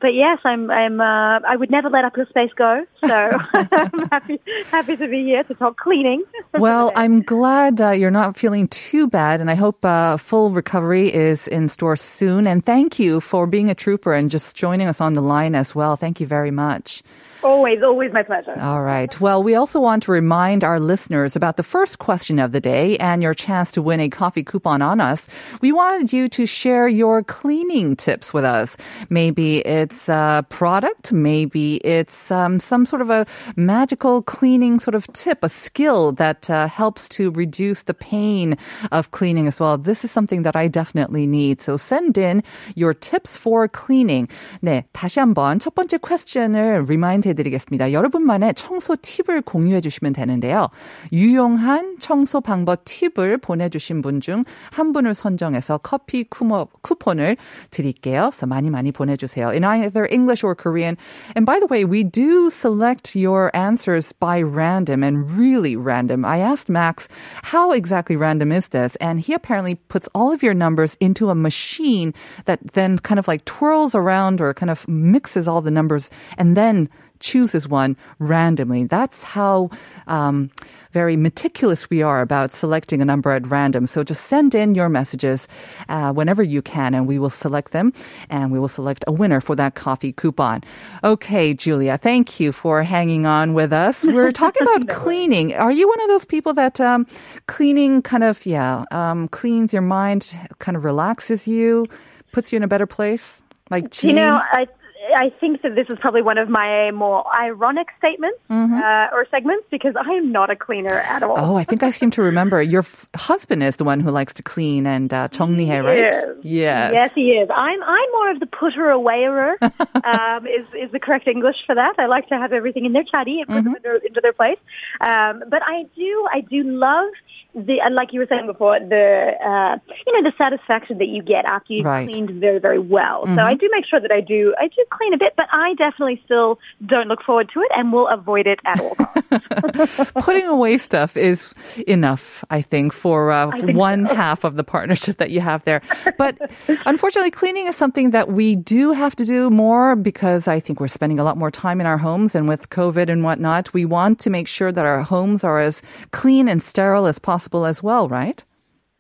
But 0.01 0.15
yes, 0.15 0.39
I'm. 0.45 0.71
I'm. 0.71 1.01
Uh, 1.01 1.41
I 1.41 1.57
would 1.57 1.71
never 1.71 1.91
let 1.91 2.05
up 2.05 2.17
your 2.17 2.27
space 2.27 2.51
go. 2.57 2.85
So 3.05 3.15
I'm 3.53 4.09
happy, 4.11 4.41
happy 4.71 4.97
to 4.97 5.09
be 5.09 5.25
here 5.25 5.45
to 5.45 5.55
talk 5.55 5.77
cleaning. 5.77 6.23
well, 6.59 6.93
I'm 6.95 7.23
glad 7.23 7.81
uh, 7.81 7.91
you're 7.91 8.11
not 8.11 8.37
feeling 8.37 8.69
too 8.69 9.09
bad, 9.09 9.41
and 9.41 9.51
I 9.51 9.55
hope 9.55 9.85
uh, 9.85 10.17
full 10.17 10.51
recovery 10.51 11.13
is 11.13 11.49
in 11.49 11.69
store 11.69 11.97
soon. 11.97 12.47
And 12.47 12.65
thank 12.65 12.99
you 12.99 13.21
for 13.21 13.47
being 13.47 13.71
a 13.71 13.75
trooper 13.75 14.13
and 14.13 14.31
just 14.31 14.57
joining 14.57 14.89
us 14.89 15.01
on 15.01 15.15
the 15.15 15.23
line 15.23 15.55
as 15.55 15.75
well. 15.75 15.97
Thank 15.97 16.21
you 16.21 16.27
very 16.27 16.51
much. 16.51 17.03
Always, 17.44 17.84
always 17.84 18.14
my 18.14 18.24
pleasure. 18.24 18.58
All 18.62 18.84
right. 18.84 19.20
Well, 19.20 19.44
we 19.44 19.54
also 19.54 19.80
want 19.82 20.04
to 20.04 20.12
remind 20.12 20.64
our 20.64 20.80
listeners 20.80 21.36
about 21.36 21.58
the 21.58 21.64
first 21.64 22.00
question 22.00 22.40
of 22.40 22.54
the 22.54 22.62
day 22.62 22.96
and 22.98 23.22
your 23.22 23.34
chance 23.34 23.70
to 23.74 23.82
win 23.82 24.00
a 24.00 24.08
coffee 24.08 24.44
coupon 24.44 24.82
on 24.82 25.02
us. 25.02 25.28
We 25.60 25.74
wanted 25.74 26.14
you 26.14 26.30
to 26.30 26.46
share 26.46 26.88
your 26.88 27.22
cleaning 27.22 27.98
tips 27.98 28.34
with 28.34 28.46
us. 28.46 28.78
Maybe 29.10 29.58
it's 29.60 30.08
a 30.08 30.46
product, 30.48 31.12
maybe 31.12 31.78
it's 31.84 32.32
um, 32.32 32.62
some 32.62 32.86
sort 32.86 33.02
of 33.02 33.10
a 33.10 33.26
magical 33.58 34.22
cleaning 34.22 34.80
sort 34.80 34.96
of 34.96 35.12
tip, 35.12 35.44
a 35.44 35.50
skill 35.50 36.14
that 36.14 36.50
uh, 36.50 36.70
helps 36.70 37.10
to 37.10 37.30
reduce 37.32 37.84
the 37.84 37.94
pain 37.94 38.58
of 38.94 39.12
cleaning 39.12 39.48
as 39.48 39.60
well. 39.60 39.78
This 39.78 40.06
is 40.06 40.12
something 40.12 40.44
that 40.44 40.56
I 40.56 40.70
definitely 40.70 41.28
need. 41.28 41.62
So 41.62 41.76
send 41.76 42.18
in 42.18 42.42
your 42.76 42.94
tips 42.94 43.36
for 43.36 43.68
cleaning. 43.68 44.30
네, 44.62 44.86
다시 44.94 45.20
한번 45.20 45.60
첫 45.60 45.76
번째 45.76 45.98
question을 45.98 46.88
remind 46.88 47.27
해드리겠습니다. 47.28 47.92
여러분만의 47.92 48.54
청소 48.56 48.96
팁을 48.96 49.42
공유해 49.42 49.82
주시면 49.82 50.14
되는데요. 50.14 50.70
유용한 51.12 51.98
청소 52.00 52.42
방법 52.42 52.84
팁을 52.86 53.38
보내주신 53.38 54.02
분 54.02 54.22
중 54.22 54.44
한 54.72 54.94
분을 54.94 55.14
선정해서 55.14 55.80
커피 55.80 56.24
쿠모, 56.24 56.68
쿠폰을 56.82 57.38
드릴게요. 57.72 58.30
So 58.34 58.48
많이 58.48 58.70
많이 58.70 58.92
보내주세요. 58.92 59.50
In 59.54 59.64
either 59.64 60.08
English 60.10 60.44
or 60.44 60.56
Korean. 60.56 60.98
And 61.36 61.46
by 61.46 61.60
the 61.60 61.68
way, 61.68 61.86
we 61.86 62.04
do 62.04 62.50
select 62.50 63.16
your 63.16 63.52
answers 63.56 64.14
by 64.14 64.42
random 64.42 65.04
and 65.04 65.30
really 65.32 65.76
random. 65.76 66.26
I 66.26 66.40
asked 66.40 66.70
Max, 66.70 67.08
how 67.44 67.72
exactly 67.72 68.16
random 68.16 68.52
is 68.52 68.70
this? 68.70 68.96
And 68.98 69.20
he 69.20 69.34
apparently 69.34 69.76
puts 69.90 70.08
all 70.14 70.32
of 70.32 70.44
your 70.44 70.54
numbers 70.54 70.96
into 71.00 71.30
a 71.30 71.36
machine 71.36 72.14
that 72.46 72.60
then 72.74 72.98
kind 73.00 73.20
of 73.20 73.28
like 73.28 73.46
twirls 73.46 73.96
around 73.96 74.42
or 74.42 74.54
kind 74.54 74.70
of 74.70 74.88
mixes 74.88 75.48
all 75.48 75.62
the 75.62 75.72
numbers 75.72 76.10
and 76.38 76.56
then 76.56 76.90
chooses 77.21 77.69
one 77.69 77.97
randomly. 78.19 78.85
That's 78.85 79.23
how 79.23 79.71
um, 80.07 80.51
very 80.93 81.17
meticulous 81.17 81.91
we 81.91 82.03
are 82.03 82.21
about 82.21 82.53
selecting 82.53 83.03
a 83.03 83.05
number 83.05 83.31
at 83.31 83.47
random. 83.49 83.87
So 83.87 84.03
just 84.03 84.25
send 84.25 84.55
in 84.55 84.75
your 84.75 84.89
messages 84.89 85.49
uh, 85.89 86.13
whenever 86.13 86.43
you 86.43 86.63
can, 86.63 86.95
and 86.95 87.07
we 87.07 87.19
will 87.19 87.31
select 87.31 87.73
them, 87.73 87.93
and 88.31 88.51
we 88.51 88.59
will 88.59 88.69
select 88.69 89.05
a 89.07 89.13
winner 89.13 89.41
for 89.41 89.55
that 89.57 89.75
coffee 89.75 90.13
coupon. 90.13 90.65
Okay, 91.05 91.55
Julia, 91.55 91.99
thank 91.99 92.41
you 92.41 92.53
for 92.53 92.83
hanging 92.83 93.27
on 93.27 93.55
with 93.55 93.73
us. 93.73 94.05
We're 94.05 94.33
talking 94.33 94.63
about 94.63 94.89
cleaning. 95.03 95.55
Are 95.55 95.73
you 95.73 95.89
one 95.89 96.01
of 96.01 96.09
those 96.09 96.25
people 96.25 96.55
that 96.55 96.81
um, 96.81 97.07
cleaning 97.47 98.03
kind 98.03 98.25
of 98.25 98.45
yeah 98.47 98.85
um, 98.91 99.29
cleans 99.29 99.73
your 99.73 99.83
mind, 99.83 100.35
kind 100.59 100.77
of 100.77 100.85
relaxes 100.85 101.47
you, 101.47 101.87
puts 102.33 102.53
you 102.53 102.57
in 102.57 102.63
a 102.63 102.69
better 102.69 102.87
place? 102.87 103.41
Like, 103.71 104.03
you 104.03 104.15
know, 104.15 104.41
I 104.53 104.67
I 105.16 105.30
think 105.40 105.62
that 105.64 105.76
this 105.76 105.90
is 105.90 105.98
probably 106.00 106.22
one 106.22 106.38
of 106.38 106.48
my 106.48 106.92
more 106.92 107.26
ironic 107.36 107.88
statements 107.98 108.40
mm-hmm. 108.50 108.76
uh, 108.76 109.16
or 109.16 109.28
segments 109.30 109.66
because 109.70 109.96
I 110.00 110.10
am 110.12 110.32
not 110.32 110.50
a 110.50 110.56
cleaner 110.56 110.98
at 110.98 111.24
all. 111.24 111.36
Oh, 111.38 111.56
I 111.56 111.64
think 111.64 111.84
I 111.84 111.92
seem 111.92 112.10
to 112.12 112.22
remember 112.22 112.62
your 112.62 112.82
f- 112.82 113.06
husband 113.16 113.64
is 113.64 113.76
the 113.76 113.84
one 113.84 114.00
who 114.00 114.12
likes 114.12 114.34
to 114.36 114.44
clean 114.44 114.88
and 114.88 115.14
uh, 115.14 115.28
정리해, 115.28 115.84
right? 115.84 116.04
Yes. 116.04 116.26
yes, 116.42 116.92
yes, 116.94 117.12
he 117.14 117.32
is. 117.32 117.50
I'm 117.54 117.84
I'm 117.84 118.12
more 118.12 118.32
of 118.32 118.40
the 118.40 118.46
putter 118.46 118.86
awayer. 118.92 119.56
um, 119.62 120.48
is 120.48 120.66
is 120.74 120.92
the 120.92 121.00
correct 121.00 121.28
English 121.28 121.58
for 121.66 121.76
that? 121.76 121.96
I 121.98 122.06
like 122.06 122.28
to 122.30 122.38
have 122.38 122.54
everything 122.54 122.86
in 122.86 122.94
their 122.94 123.04
chatty 123.04 123.40
and 123.40 123.48
put 123.48 123.58
mm-hmm. 123.58 123.74
them 123.74 123.76
into, 123.76 124.08
into 124.08 124.22
their 124.22 124.34
place. 124.34 124.60
Um, 125.02 125.44
but 125.50 125.62
I 125.66 125.84
do 125.96 126.28
I 126.32 126.42
do 126.42 126.64
love 126.64 127.10
the 127.55 127.79
like 127.91 128.13
you 128.13 128.21
were 128.21 128.27
saying 128.29 128.47
before, 128.47 128.79
the 128.79 129.33
uh, 129.41 129.79
you 130.07 130.13
know 130.13 130.31
the 130.31 130.37
satisfaction 130.37 130.99
that 130.99 131.09
you 131.09 131.23
get 131.23 131.45
after 131.47 131.73
you've 131.73 131.87
right. 131.87 132.09
cleaned 132.09 132.31
very 132.41 132.59
very 132.59 132.79
well. 132.79 133.25
Mm-hmm. 133.25 133.37
So 133.37 133.43
I 133.43 133.55
do 133.55 133.69
make 133.73 133.87
sure 133.87 134.01
that 134.01 134.13
I 134.13 134.21
do 134.21 134.55
I 134.59 134.69
do 134.69 134.85
clean 134.91 135.15
a 135.15 135.19
bit, 135.19 135.33
but 135.37 135.47
I 135.51 135.75
definitely 135.75 136.21
still 136.25 136.59
don't 136.85 137.09
look 137.09 137.23
forward 137.23 137.51
to 137.55 137.61
it 137.61 137.69
and 137.75 137.93
will 137.93 138.07
avoid 138.09 138.47
it 138.47 138.61
at 138.67 138.81
all 138.81 138.95
costs. 138.95 140.13
Putting 140.21 140.47
away 140.47 140.77
stuff 140.77 141.17
is 141.17 141.55
enough, 141.87 142.45
I 142.51 142.61
think, 142.61 142.93
for, 142.93 143.31
uh, 143.31 143.51
for 143.57 143.73
one 143.73 144.07
so. 144.07 144.15
half 144.15 144.45
of 144.45 144.57
the 144.57 144.65
partnership 144.65 145.17
that 145.17 145.31
you 145.31 145.41
have 145.41 145.65
there. 145.65 145.83
But 146.17 146.39
unfortunately, 146.87 147.31
cleaning 147.31 147.67
is 147.67 147.77
something 147.77 148.11
that 148.11 148.29
we 148.29 148.57
do 148.57 148.93
have 148.93 149.17
to 149.17 149.25
do 149.25 149.51
more 149.51 149.97
because 149.97 150.49
I 150.49 150.61
think 150.61 150.81
we're 150.81 150.89
spending 150.89 151.19
a 151.19 151.25
lot 151.25 151.37
more 151.37 151.51
time 151.51 151.81
in 151.81 151.87
our 151.87 151.99
homes, 151.99 152.35
and 152.35 152.47
with 152.47 152.69
COVID 152.71 153.09
and 153.09 153.25
whatnot, 153.25 153.73
we 153.73 153.85
want 153.85 154.19
to 154.21 154.31
make 154.31 154.49
sure 154.49 154.71
that 154.71 154.85
our 154.85 155.03
homes 155.03 155.45
are 155.45 155.61
as 155.61 155.83
clean 156.11 156.49
and 156.49 156.63
sterile 156.63 157.07
as 157.07 157.19
possible 157.19 157.38
possible 157.39 157.67
as 157.67 157.83
well, 157.83 158.09
right? 158.09 158.45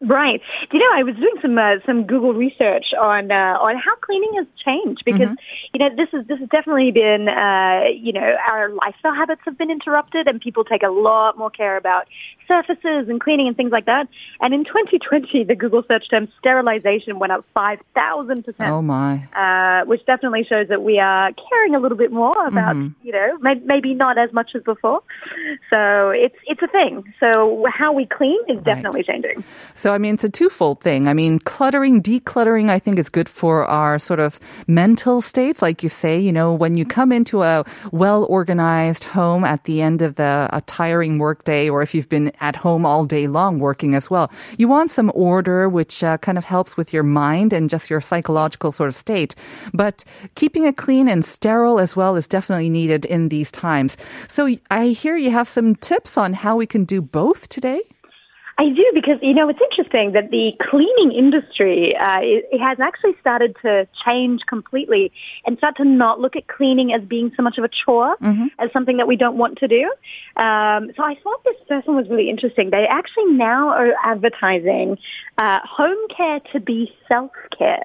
Right. 0.00 0.40
You 0.70 0.78
know, 0.78 0.92
I 0.94 1.02
was 1.02 1.16
doing 1.16 1.34
some 1.42 1.58
uh, 1.58 1.82
some 1.84 2.06
Google 2.06 2.32
research 2.32 2.94
on 2.94 3.32
uh, 3.32 3.58
on 3.58 3.74
how 3.74 3.96
cleaning 4.00 4.30
has 4.38 4.46
changed 4.64 5.02
because 5.04 5.34
mm-hmm. 5.34 5.74
you 5.74 5.78
know 5.80 5.90
this 5.96 6.06
is 6.14 6.24
this 6.28 6.38
has 6.38 6.48
definitely 6.50 6.92
been 6.92 7.26
uh, 7.26 7.90
you 7.90 8.12
know 8.12 8.36
our 8.48 8.70
lifestyle 8.70 9.12
habits 9.12 9.42
have 9.44 9.58
been 9.58 9.72
interrupted 9.72 10.28
and 10.28 10.40
people 10.40 10.62
take 10.62 10.84
a 10.84 10.94
lot 10.94 11.36
more 11.36 11.50
care 11.50 11.76
about 11.76 12.06
surfaces 12.48 13.08
and 13.08 13.20
cleaning 13.20 13.48
and 13.48 13.56
things 13.56 13.72
like 13.72 13.86
that. 13.86 14.08
And 14.40 14.54
in 14.54 14.64
2020, 14.64 15.44
the 15.44 15.54
Google 15.54 15.82
search 15.86 16.04
term 16.10 16.28
sterilization 16.38 17.18
went 17.18 17.32
up 17.32 17.44
5,000 17.54 18.44
percent. 18.44 18.70
Oh 18.70 18.82
my! 18.82 19.26
Uh, 19.34 19.84
which 19.84 20.04
definitely 20.06 20.44
shows 20.48 20.68
that 20.68 20.82
we 20.82 20.98
are 20.98 21.30
caring 21.50 21.74
a 21.74 21.80
little 21.80 21.98
bit 21.98 22.12
more 22.12 22.46
about 22.46 22.76
mm-hmm. 22.76 23.06
you 23.06 23.12
know 23.12 23.38
may- 23.40 23.62
maybe 23.64 23.94
not 23.94 24.16
as 24.18 24.32
much 24.32 24.52
as 24.54 24.62
before. 24.62 25.02
So 25.70 26.10
it's 26.10 26.36
it's 26.46 26.62
a 26.62 26.68
thing. 26.68 27.12
So 27.22 27.66
how 27.72 27.92
we 27.92 28.06
clean 28.06 28.38
is 28.48 28.62
definitely 28.62 29.00
right. 29.00 29.06
changing. 29.06 29.44
So 29.74 29.88
so, 29.88 29.94
I 29.94 29.96
mean, 29.96 30.12
it's 30.12 30.24
a 30.24 30.28
twofold 30.28 30.82
thing. 30.82 31.08
I 31.08 31.14
mean, 31.14 31.38
cluttering, 31.38 32.02
decluttering, 32.02 32.68
I 32.68 32.78
think 32.78 32.98
is 32.98 33.08
good 33.08 33.26
for 33.26 33.64
our 33.64 33.98
sort 33.98 34.20
of 34.20 34.38
mental 34.66 35.22
states. 35.22 35.62
Like 35.62 35.82
you 35.82 35.88
say, 35.88 36.20
you 36.20 36.30
know, 36.30 36.52
when 36.52 36.76
you 36.76 36.84
come 36.84 37.10
into 37.10 37.42
a 37.42 37.64
well 37.90 38.26
organized 38.28 39.04
home 39.04 39.44
at 39.44 39.64
the 39.64 39.80
end 39.80 40.02
of 40.02 40.16
the 40.16 40.46
a 40.52 40.60
tiring 40.60 41.16
workday, 41.16 41.70
or 41.70 41.80
if 41.80 41.94
you've 41.94 42.10
been 42.10 42.32
at 42.40 42.56
home 42.56 42.86
all 42.86 43.04
day 43.04 43.26
long 43.26 43.58
working 43.58 43.94
as 43.94 44.10
well, 44.10 44.30
you 44.58 44.68
want 44.68 44.90
some 44.90 45.12
order, 45.14 45.68
which 45.68 46.02
uh, 46.02 46.18
kind 46.18 46.38
of 46.38 46.44
helps 46.44 46.76
with 46.76 46.92
your 46.92 47.02
mind 47.02 47.52
and 47.52 47.70
just 47.70 47.90
your 47.90 48.00
psychological 48.00 48.72
sort 48.72 48.88
of 48.88 48.96
state. 48.96 49.34
But 49.72 50.04
keeping 50.34 50.64
it 50.64 50.76
clean 50.76 51.08
and 51.08 51.24
sterile 51.24 51.78
as 51.78 51.96
well 51.96 52.16
is 52.16 52.28
definitely 52.28 52.70
needed 52.70 53.04
in 53.04 53.28
these 53.28 53.50
times. 53.50 53.96
So 54.28 54.48
I 54.70 54.88
hear 54.88 55.16
you 55.16 55.30
have 55.30 55.48
some 55.48 55.74
tips 55.76 56.16
on 56.16 56.32
how 56.32 56.56
we 56.56 56.66
can 56.66 56.84
do 56.84 57.00
both 57.00 57.48
today. 57.48 57.82
I 58.60 58.70
do 58.70 58.84
because 58.92 59.18
you 59.22 59.34
know 59.34 59.48
it's 59.48 59.60
interesting 59.70 60.12
that 60.12 60.30
the 60.30 60.50
cleaning 60.68 61.16
industry 61.16 61.94
uh, 61.94 62.18
it, 62.20 62.44
it, 62.50 62.60
has 62.60 62.80
actually 62.80 63.14
started 63.20 63.56
to 63.62 63.86
change 64.04 64.40
completely 64.48 65.12
and 65.46 65.56
start 65.58 65.76
to 65.76 65.84
not 65.84 66.18
look 66.18 66.34
at 66.34 66.48
cleaning 66.48 66.92
as 66.92 67.06
being 67.06 67.30
so 67.36 67.42
much 67.44 67.56
of 67.56 67.62
a 67.62 67.68
chore 67.68 68.16
mm-hmm. 68.16 68.46
as 68.58 68.72
something 68.72 68.96
that 68.96 69.06
we 69.06 69.14
don't 69.14 69.38
want 69.38 69.58
to 69.58 69.68
do. 69.68 69.84
Um, 70.36 70.90
so 70.96 71.04
I 71.04 71.14
thought 71.22 71.44
this 71.44 71.56
person 71.68 71.94
was 71.94 72.08
really 72.10 72.28
interesting. 72.28 72.70
They 72.70 72.84
actually 72.90 73.32
now 73.32 73.68
are 73.68 73.94
advertising 74.02 74.98
uh, 75.38 75.60
home 75.62 76.08
care 76.16 76.40
to 76.52 76.58
be 76.58 76.92
self 77.06 77.30
care. 77.56 77.84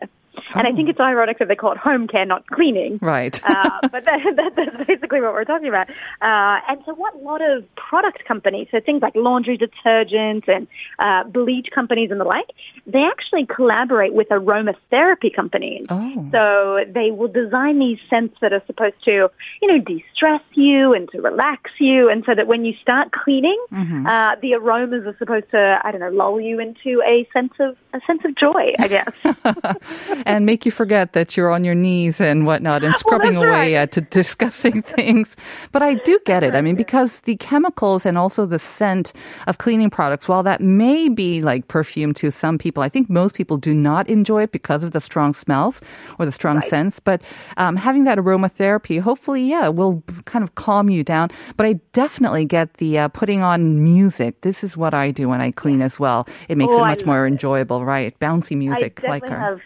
And 0.56 0.68
I 0.68 0.72
think 0.72 0.90
it's 0.90 1.00
ironic 1.00 1.40
that 1.40 1.48
they 1.48 1.56
call 1.56 1.72
it 1.72 1.78
home 1.78 2.08
care, 2.08 2.26
not 2.26 2.46
cleaning. 2.48 3.00
Right. 3.02 3.40
uh, 3.44 3.80
but 3.92 4.06
that, 4.06 4.20
that, 4.36 4.54
that's 4.56 4.88
basically 4.88 5.22
what 5.22 5.34
we're 5.34 5.46
talking 5.46 5.68
about. 5.68 5.90
Uh, 6.22 6.60
and 6.70 6.82
so, 6.86 6.94
what 6.94 7.16
a 7.16 7.20
lot 7.20 7.42
of 7.42 7.64
product 7.76 8.26
companies, 8.26 8.68
so 8.72 8.80
things 8.80 9.02
like 9.02 9.16
laundry 9.16 9.58
detergents 9.58 10.48
and 10.48 10.68
uh, 11.00 11.24
bleach 11.30 11.68
companies 11.74 12.12
and 12.12 12.20
the 12.20 12.26
like, 12.26 12.48
they 12.86 13.04
actually 13.04 13.46
collaborate 13.46 14.14
with 14.14 14.30
aromatherapy 14.30 15.34
companies. 15.34 15.86
Oh. 15.90 16.30
So 16.32 16.92
they 16.92 17.12
will 17.12 17.28
design 17.28 17.80
these 17.80 18.00
scents 18.10 18.38
that 18.42 18.54
are 18.54 18.64
supposed 18.68 19.04
to, 19.06 19.30
you 19.62 19.68
know, 19.68 19.80
de-stress 19.80 20.42
you 20.54 20.94
and 20.94 21.10
to 21.12 21.22
relax 21.22 21.72
you, 21.80 22.10
and 22.10 22.24
so 22.26 22.36
that 22.36 22.48
when 22.48 22.66
you 22.66 22.74
start 22.82 23.12
cleaning, 23.12 23.60
uh, 23.72 24.36
the 24.42 24.54
aromas 24.54 25.06
are 25.06 25.16
supposed 25.18 25.50
to, 25.52 25.80
I 25.84 25.92
don't 25.92 26.02
know, 26.02 26.10
lull 26.10 26.40
you 26.40 26.60
into 26.60 27.02
a 27.08 27.28
sense 27.34 27.54
of 27.60 27.76
a 27.94 28.02
sense 28.08 28.22
of 28.26 28.36
joy, 28.36 28.74
I 28.80 28.88
guess. 28.88 29.14
and 30.26 30.46
make 30.46 30.66
you 30.66 30.72
forget 30.72 31.14
that 31.14 31.36
you're 31.38 31.50
on 31.52 31.64
your 31.64 31.76
knees 31.76 32.20
and 32.22 32.46
whatnot 32.46 32.84
and 32.84 32.96
scrubbing 33.02 33.34
that's 33.34 33.44
away 33.46 33.74
right. 33.74 33.74
at 33.76 33.92
to 33.94 34.02
discussing 34.12 34.82
things. 34.82 35.36
But 35.72 35.82
I 35.84 35.96
do 35.96 36.20
get 36.26 36.44
it. 36.44 36.56
I 36.56 36.62
mean, 36.62 36.76
because 36.76 37.22
the 37.22 37.36
chemicals 37.38 38.06
and 38.06 38.18
also 38.18 38.46
the 38.46 38.60
scent 38.60 39.14
of 39.48 39.58
cleaning 39.58 39.90
products, 39.90 40.28
while 40.28 40.44
that 40.44 40.62
may 40.62 41.10
be 41.10 41.42
like 41.42 41.68
perfume 41.68 42.14
to 42.16 42.32
some 42.32 42.58
people, 42.58 42.84
I 42.84 42.90
think 42.90 43.10
most 43.10 43.36
people 43.36 43.58
do 43.58 43.74
not 43.74 44.10
enjoy 44.10 44.44
it 44.44 44.52
because 44.52 44.84
of 44.84 44.92
the 44.92 45.02
strong 45.02 45.34
smells 45.34 45.82
or 46.20 46.26
the 46.26 46.32
strong 46.32 46.62
scents. 46.62 47.00
But 47.00 47.22
um, 47.58 47.76
having 47.76 48.04
that 48.06 48.18
aromatherapy, 48.18 49.00
hopefully, 49.00 49.44
yeah, 49.44 49.68
will 49.70 50.04
kind 50.26 50.44
of 50.44 50.56
calm 50.56 50.90
you 50.90 51.04
down. 51.04 51.30
But 51.58 51.66
I 51.66 51.74
definitely 51.94 52.46
get 52.46 52.76
the 52.76 53.00
uh, 53.00 53.08
putting 53.10 53.42
on 53.42 53.84
music. 53.84 54.42
This 54.42 54.64
is 54.64 54.76
what 54.78 54.94
I 54.94 55.12
do 55.12 55.30
when 55.30 55.42
I 55.42 55.52
clean 55.52 55.82
as 55.82 56.00
well. 56.00 56.28
It 56.50 56.58
makes 56.58 56.74
Oh, 56.74 56.78
it 56.78 56.88
much 56.88 57.06
more 57.06 57.26
it. 57.26 57.30
enjoyable, 57.30 57.86
right? 57.86 58.18
Bouncy 58.20 58.58
music 58.58 59.04
I 59.04 59.08
like 59.08 59.28
her. 59.28 59.38
have 59.38 59.62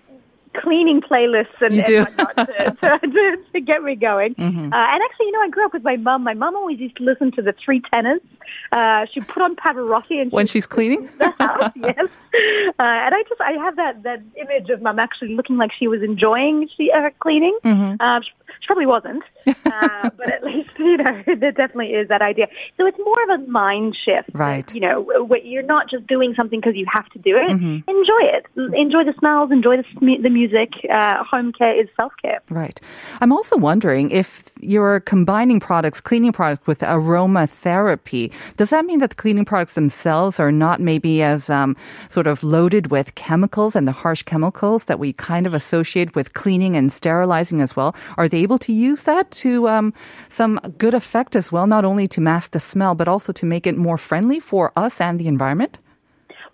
cleaning 0.62 1.02
playlists 1.02 1.62
and, 1.62 1.74
and 1.88 2.06
whatnot 2.06 2.36
to, 2.38 2.46
to, 2.46 3.00
to, 3.08 3.38
to 3.54 3.62
get 3.62 3.84
me 3.84 3.96
going. 3.96 4.36
Mm-hmm. 4.36 4.74
Uh, 4.74 4.94
and 4.94 5.04
actually, 5.04 5.26
you 5.28 5.32
know, 5.32 5.42
I 5.42 5.50
grew 5.50 5.66
up 5.66 5.74
with 5.74 5.84
my 5.84 5.98
mum. 5.98 6.24
My 6.24 6.34
mum 6.34 6.56
always 6.56 6.80
used 6.80 6.98
to 6.98 7.04
listen 7.04 7.32
to 7.34 7.42
the 7.42 7.54
Three 7.64 7.82
Tenors. 7.94 8.22
Uh, 8.72 9.06
she 9.14 9.22
put 9.22 9.42
on 9.42 9.56
Pavarotti 9.56 10.22
and 10.22 10.32
When 10.32 10.48
she's 10.48 10.68
cleaning? 10.68 11.10
the 11.18 11.32
house, 11.40 11.72
yes. 11.76 11.98
Uh, 11.98 12.84
and 12.84 13.16
I 13.16 13.24
just, 13.28 13.42
I 13.42 13.52
have 13.54 13.76
that, 13.78 14.04
that 14.04 14.22
image 14.36 14.70
of 14.70 14.82
mum 14.82 15.00
actually 15.00 15.36
looking 15.36 15.58
like 15.58 15.72
she 15.78 15.88
was 15.88 16.02
enjoying 16.04 16.70
she, 16.76 16.92
uh, 16.92 17.10
cleaning. 17.20 17.58
Mm-hmm. 17.64 18.02
Um, 18.02 18.22
she, 18.22 18.30
she 18.60 18.68
probably 18.68 18.86
wasn't, 18.86 19.24
uh, 19.48 20.10
but 20.18 20.32
at 20.32 20.44
least, 20.44 20.70
you 20.80 20.98
know, 20.98 21.24
there 21.26 21.52
definitely 21.52 21.94
is 21.94 22.08
that 22.10 22.22
idea. 22.22 22.48
So 22.78 22.86
it's 22.86 22.98
more 23.00 23.24
of 23.24 23.42
a 23.42 23.50
mind 23.50 23.96
shift. 24.04 24.30
Right. 24.34 24.72
You 24.74 24.82
know, 24.82 25.30
you're 25.44 25.64
not 25.64 25.90
just 25.90 26.06
doing 26.08 26.34
something 26.36 26.60
because 26.60 26.76
you 26.76 26.86
have 26.92 27.10
to 27.10 27.20
do 27.20 27.36
it. 27.36 27.50
Mm-hmm. 27.50 27.90
Enjoy 27.90 28.22
it. 28.22 28.46
Enjoy 28.76 29.04
the 29.04 29.14
smells, 29.20 29.52
enjoy 29.52 29.78
the, 29.78 30.18
the 30.22 30.30
music. 30.30 30.74
Uh, 30.92 31.24
home 31.24 31.52
care 31.54 31.80
is 31.80 31.88
self 31.96 32.14
care. 32.22 32.42
Right. 32.50 32.80
I'm 33.22 33.32
also 33.32 33.58
wondering 33.58 34.10
if 34.10 34.52
you're 34.60 35.00
combining 35.02 35.60
products, 35.60 36.02
cleaning 36.02 36.32
products 36.32 36.68
with 36.68 36.80
aromatherapy. 36.80 38.32
Does 38.58 38.70
that 38.70 38.86
mean 38.86 39.00
that 39.00 39.10
the 39.12 39.16
cleaning 39.16 39.46
products 39.46 39.74
themselves 39.74 40.40
are 40.40 40.52
not 40.52 40.80
maybe 40.80 41.22
as 41.22 41.50
um, 41.50 41.76
sort 42.10 42.28
of 42.28 42.44
loaded 42.44 42.92
with 42.92 43.16
chemicals 43.16 43.76
and 43.76 43.88
the 43.88 43.92
harsh 43.92 44.24
chemicals 44.24 44.86
that 44.86 45.00
we 45.00 45.14
kind 45.14 45.48
of 45.48 45.54
associate 45.54 46.16
with 46.16 46.34
cleaning 46.34 46.76
and 46.76 46.92
sterilizing 46.92 47.62
as 47.62 47.76
well? 47.76 47.96
Are 48.18 48.28
they 48.28 48.40
able 48.40 48.60
to 48.60 48.74
use 48.74 49.04
that 49.04 49.32
to 49.44 49.68
um, 49.68 49.94
some 50.30 50.60
good 50.78 50.94
effect 50.94 51.36
as 51.36 51.52
well, 51.52 51.68
not 51.68 51.86
only 51.86 52.08
to 52.10 52.22
mask 52.22 52.52
the 52.52 52.60
smell, 52.60 52.96
but 52.96 53.08
also 53.08 53.32
to 53.34 53.46
make 53.46 53.68
it 53.68 53.78
more 53.78 53.98
friendly 53.98 54.40
for 54.40 54.72
us 54.76 55.02
and 55.02 55.20
the 55.20 55.28
environment? 55.28 55.80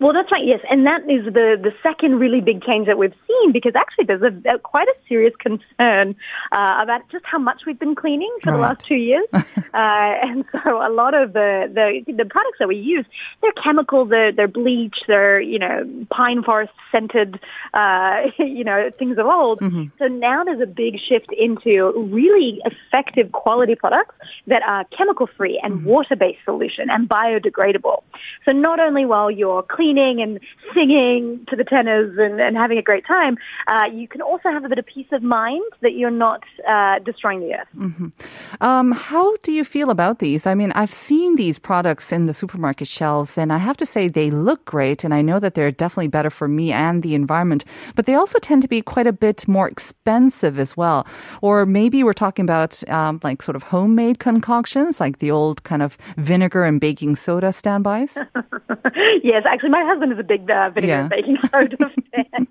Well, 0.04 0.12
that's 0.12 0.30
right. 0.30 0.44
Yes, 0.44 0.60
and 0.68 0.84
that 0.86 1.00
is 1.08 1.24
the 1.32 1.56
the 1.58 1.72
second 1.82 2.20
really 2.20 2.42
big 2.42 2.62
change 2.62 2.88
that 2.88 2.98
we've 2.98 3.14
seen 3.26 3.52
because 3.52 3.72
actually 3.74 4.04
there's 4.04 4.20
a, 4.20 4.56
a 4.56 4.58
quite 4.58 4.86
a 4.86 4.94
serious 5.08 5.32
concern 5.38 6.14
uh, 6.52 6.80
about 6.82 7.08
just 7.10 7.24
how 7.24 7.38
much 7.38 7.62
we've 7.66 7.78
been 7.78 7.94
cleaning 7.94 8.30
for 8.42 8.52
the 8.52 8.58
last 8.58 8.84
two 8.84 8.96
years, 8.96 9.24
uh, 9.32 9.40
and 9.72 10.44
so 10.52 10.86
a 10.86 10.92
lot 10.92 11.14
of 11.14 11.32
the, 11.32 11.70
the 11.72 12.12
the 12.12 12.26
products 12.26 12.58
that 12.58 12.68
we 12.68 12.76
use 12.76 13.06
they're 13.40 13.52
chemical, 13.52 14.04
they're 14.04 14.30
they're 14.30 14.46
bleach, 14.46 14.96
they're 15.08 15.40
you 15.40 15.58
know 15.58 15.88
pine 16.10 16.42
forest 16.42 16.74
scented, 16.92 17.40
uh, 17.72 18.24
you 18.38 18.62
know 18.62 18.90
things 18.98 19.16
of 19.16 19.24
old. 19.24 19.60
So 19.98 20.08
now 20.08 20.44
there's 20.44 20.60
a 20.60 20.66
big 20.66 20.96
shift 21.08 21.32
into 21.32 21.94
really 22.12 22.60
effective 22.66 23.32
quality 23.32 23.74
products 23.74 24.16
that 24.48 24.60
are 24.68 24.84
chemical 24.94 25.30
free 25.34 25.58
and 25.62 25.86
water 25.86 26.14
based 26.14 26.44
solution 26.44 26.90
and 26.90 27.08
biodegradable. 27.08 28.02
So 28.44 28.52
not 28.52 28.80
only 28.80 29.06
while 29.06 29.30
you're 29.30 29.62
cleaning 29.62 29.93
and 29.98 30.40
singing 30.74 31.44
to 31.48 31.56
the 31.56 31.64
tenors 31.64 32.16
and, 32.18 32.40
and 32.40 32.56
having 32.56 32.78
a 32.78 32.82
great 32.82 33.06
time, 33.06 33.36
uh, 33.66 33.84
you 33.92 34.08
can 34.08 34.20
also 34.20 34.50
have 34.50 34.64
a 34.64 34.68
bit 34.68 34.78
of 34.78 34.86
peace 34.86 35.06
of 35.12 35.22
mind 35.22 35.64
that 35.82 35.92
you're 35.92 36.10
not 36.10 36.42
uh, 36.68 36.98
destroying 37.00 37.40
the 37.40 37.54
earth. 37.54 38.12
Um, 38.60 38.92
how 38.92 39.36
do 39.42 39.52
you 39.52 39.64
feel 39.64 39.90
about 39.90 40.18
these? 40.18 40.46
I 40.46 40.54
mean, 40.54 40.72
I've 40.72 40.92
seen 40.92 41.36
these 41.36 41.58
products 41.58 42.12
in 42.12 42.26
the 42.26 42.34
supermarket 42.34 42.88
shelves, 42.88 43.38
and 43.38 43.52
I 43.52 43.58
have 43.58 43.76
to 43.78 43.86
say 43.86 44.08
they 44.08 44.30
look 44.30 44.64
great, 44.64 45.04
and 45.04 45.12
I 45.14 45.22
know 45.22 45.38
that 45.40 45.54
they're 45.54 45.70
definitely 45.70 46.08
better 46.08 46.30
for 46.30 46.48
me 46.48 46.72
and 46.72 47.02
the 47.02 47.14
environment, 47.14 47.64
but 47.94 48.06
they 48.06 48.14
also 48.14 48.38
tend 48.38 48.62
to 48.62 48.68
be 48.68 48.82
quite 48.82 49.06
a 49.06 49.12
bit 49.12 49.46
more 49.48 49.68
expensive 49.68 50.58
as 50.58 50.76
well. 50.76 51.06
Or 51.42 51.66
maybe 51.66 52.02
we're 52.02 52.12
talking 52.12 52.44
about 52.44 52.88
um, 52.88 53.20
like 53.22 53.42
sort 53.42 53.56
of 53.56 53.64
homemade 53.64 54.18
concoctions, 54.18 55.00
like 55.00 55.18
the 55.18 55.30
old 55.30 55.62
kind 55.64 55.82
of 55.82 55.96
vinegar 56.16 56.64
and 56.64 56.80
baking 56.80 57.16
soda 57.16 57.52
standbys. 57.52 58.16
yes, 59.22 59.44
actually, 59.46 59.70
my 59.74 59.82
husband 59.90 60.12
is 60.12 60.18
a 60.18 60.28
big 60.34 60.48
uh, 60.48 60.70
vinegar 60.70 60.94
and 61.02 61.10
baking 61.10 61.36
soda 61.50 61.76
fan. 62.12 62.46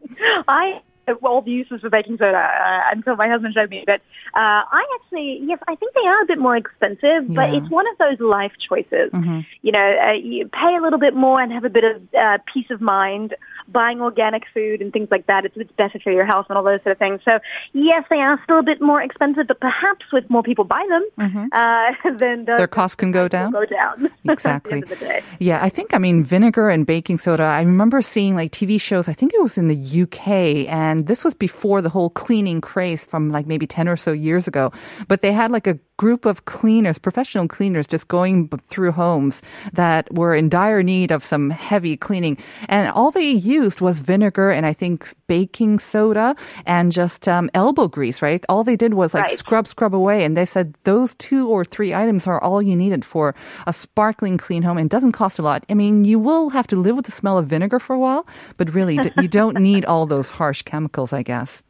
I 0.48 0.82
have 1.08 1.24
all 1.24 1.42
the 1.42 1.52
uses 1.52 1.82
for 1.82 1.90
baking 1.90 2.18
soda 2.18 2.38
uh, 2.38 2.82
until 2.94 3.16
my 3.16 3.28
husband 3.34 3.54
showed 3.54 3.70
me. 3.70 3.84
But 3.86 4.02
uh, 4.42 4.62
I 4.80 4.84
actually, 4.98 5.40
yes, 5.50 5.60
I 5.68 5.76
think 5.76 5.94
they 5.94 6.08
are 6.12 6.22
a 6.22 6.26
bit 6.26 6.40
more 6.40 6.58
expensive, 6.64 7.22
but 7.40 7.48
Yeah. 7.52 7.58
it's 7.58 7.70
one 7.80 7.88
of 7.92 7.98
those 8.04 8.20
life 8.38 8.54
choices. 8.70 9.10
You 9.62 9.72
know, 9.72 9.90
uh, 10.08 10.14
you 10.14 10.48
pay 10.62 10.76
a 10.80 10.82
little 10.82 11.00
bit 11.00 11.16
more 11.16 11.42
and 11.42 11.52
have 11.52 11.64
a 11.64 11.70
bit 11.70 11.86
of 11.92 11.96
uh, 12.26 12.38
peace 12.54 12.70
of 12.70 12.82
mind. 12.82 13.36
Buying 13.68 14.02
organic 14.02 14.44
food 14.54 14.82
and 14.82 14.92
things 14.92 15.08
like 15.12 15.28
that, 15.28 15.46
it's, 15.46 15.56
it's 15.58 15.72
better 15.74 16.00
for 16.04 16.12
your 16.12 16.26
health 16.26 16.48
and 16.50 16.58
all 16.58 16.64
those 16.64 16.82
sort 16.84 16.94
of 16.94 17.00
things. 17.00 17.22
So, 17.26 17.40
yes, 17.74 18.04
they 18.10 18.18
are 18.18 18.40
still 18.44 18.60
a 18.60 18.64
bit 18.64 18.82
more 18.82 19.02
expensive, 19.02 19.48
but 19.48 19.60
perhaps 19.60 20.06
with 20.12 20.30
more 20.30 20.44
people 20.44 20.66
buy 20.66 20.86
them, 20.90 21.50
uh, 21.54 22.12
then 22.18 22.46
the 22.46 22.56
Their 22.58 22.68
costs 22.68 22.96
can 22.96 23.12
go 23.12 23.28
down? 23.28 23.52
Go 23.52 23.66
down. 23.66 24.10
Exactly. 24.28 24.74
At 24.82 24.88
the 24.88 24.92
end 24.92 24.92
of 24.94 25.00
the 25.00 25.06
day. 25.06 25.24
Yeah, 25.40 25.64
I 25.64 25.70
think, 25.70 25.94
I 25.94 25.98
mean, 25.98 26.24
vinegar 26.24 26.70
and 26.70 26.86
baking 26.86 27.20
soda. 27.20 27.44
I 27.44 27.62
remember 27.62 28.02
seeing 28.02 28.36
like 28.36 28.52
TV 28.52 28.80
shows, 28.80 29.08
I 29.08 29.14
think 29.14 29.34
it 29.34 29.42
was 29.42 29.58
in 29.58 29.68
the 29.68 30.02
UK, 30.04 30.28
and 30.72 31.08
this 31.08 31.24
was 31.24 31.34
before 31.34 31.82
the 31.82 31.90
whole 31.90 32.10
cleaning 32.10 32.62
craze 32.62 33.06
from 33.06 33.30
like 33.30 33.48
maybe 33.48 33.68
10 33.68 33.88
or 33.88 33.98
so 33.98 34.12
years 34.12 34.48
ago. 34.48 34.72
But 35.08 35.22
they 35.22 35.32
had 35.32 35.52
like 35.52 35.68
a 35.68 35.80
group 35.98 36.26
of 36.26 36.46
cleaners, 36.46 36.98
professional 36.98 37.48
cleaners, 37.48 37.86
just 37.88 38.08
going 38.08 38.48
through 38.50 38.92
homes 38.92 39.42
that 39.74 40.12
were 40.14 40.34
in 40.36 40.50
dire 40.50 40.82
need 40.84 41.12
of 41.12 41.24
some 41.24 41.50
heavy 41.52 41.96
cleaning. 41.96 42.38
And 42.68 42.90
all 42.92 43.12
they 43.12 43.30
used 43.30 43.80
was 43.80 44.00
vinegar 44.00 44.50
and 44.50 44.66
I 44.66 44.74
think 44.74 45.14
baking 45.28 45.80
soda 45.80 46.36
and 46.66 46.92
just 46.92 47.28
um, 47.28 47.50
elbow 47.54 47.88
grease, 47.88 48.22
right? 48.22 48.44
All 48.50 48.64
they 48.64 48.76
did 48.76 48.94
was 48.96 49.14
like 49.14 49.24
Right. 49.28 49.38
scrub, 49.38 49.68
scrub 49.68 49.94
away. 49.94 50.24
And 50.26 50.36
they 50.36 50.46
said 50.46 50.74
those 50.84 51.14
two 51.16 51.48
or 51.48 51.64
three 51.64 51.94
items 51.94 52.26
are 52.28 52.42
all 52.42 52.62
you 52.62 52.76
needed 52.76 53.06
for 53.06 53.36
a 53.68 53.74
sparkling 53.74 54.38
clean 54.38 54.64
home 54.64 54.78
and 54.78 54.90
doesn't 54.90 55.12
cost 55.14 55.38
a 55.40 55.44
lot. 55.44 55.64
I 55.70 55.76
mean, 55.76 56.04
you 56.06 56.18
will 56.20 56.50
have 56.50 56.68
to 56.68 56.76
live 56.76 56.96
with 56.96 57.06
the 57.06 57.12
smell 57.12 57.38
of 57.38 57.48
vinegar 57.48 57.80
for 57.80 57.94
a 57.94 58.00
while, 58.00 58.26
but 58.58 58.74
really 58.74 58.98
d- 58.98 59.12
you 59.22 59.28
don't 59.28 59.60
need 59.60 59.86
all 59.86 60.06
those 60.08 60.30
harsh 60.32 60.64
chemicals, 60.64 61.14
I 61.14 61.22
guess. 61.24 61.62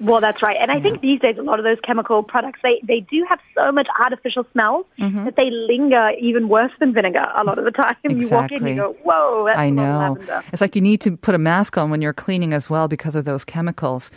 Well, 0.00 0.20
that's 0.20 0.42
right. 0.42 0.56
And 0.60 0.70
I 0.70 0.80
think 0.80 1.00
these 1.02 1.20
days, 1.20 1.36
a 1.38 1.42
lot 1.42 1.58
of 1.58 1.64
those 1.64 1.78
chemical 1.84 2.22
products, 2.22 2.60
they, 2.62 2.80
they 2.86 3.00
do 3.00 3.24
have 3.28 3.38
so 3.54 3.70
much 3.70 3.86
artificial 3.98 4.46
smells 4.52 4.86
Mm-hmm. 4.98 5.24
that 5.24 5.36
they 5.36 5.50
linger 5.50 6.10
even 6.20 6.48
worse 6.48 6.72
than 6.78 6.92
vinegar 6.92 7.26
a 7.36 7.42
lot 7.44 7.58
of 7.58 7.64
the 7.64 7.70
time. 7.70 7.96
You 8.04 8.28
walk 8.28 8.50
in, 8.50 8.56
Exactly. 8.66 8.70
you 8.72 8.76
go, 8.76 8.96
whoa, 9.04 9.44
that's 9.46 9.58
I 9.58 9.70
know. 9.70 9.98
lavender. 9.98 10.42
It's 10.52 10.60
like 10.60 10.74
you 10.76 10.82
need 10.82 11.00
to 11.02 11.16
put 11.16 11.34
a 11.34 11.38
mask 11.38 11.76
on 11.78 11.90
when 11.90 12.02
you're 12.02 12.12
cleaning 12.12 12.52
as 12.52 12.68
well 12.68 12.88
because 12.88 13.14
of 13.14 13.24
those 13.24 13.44
chemicals. 13.44 14.10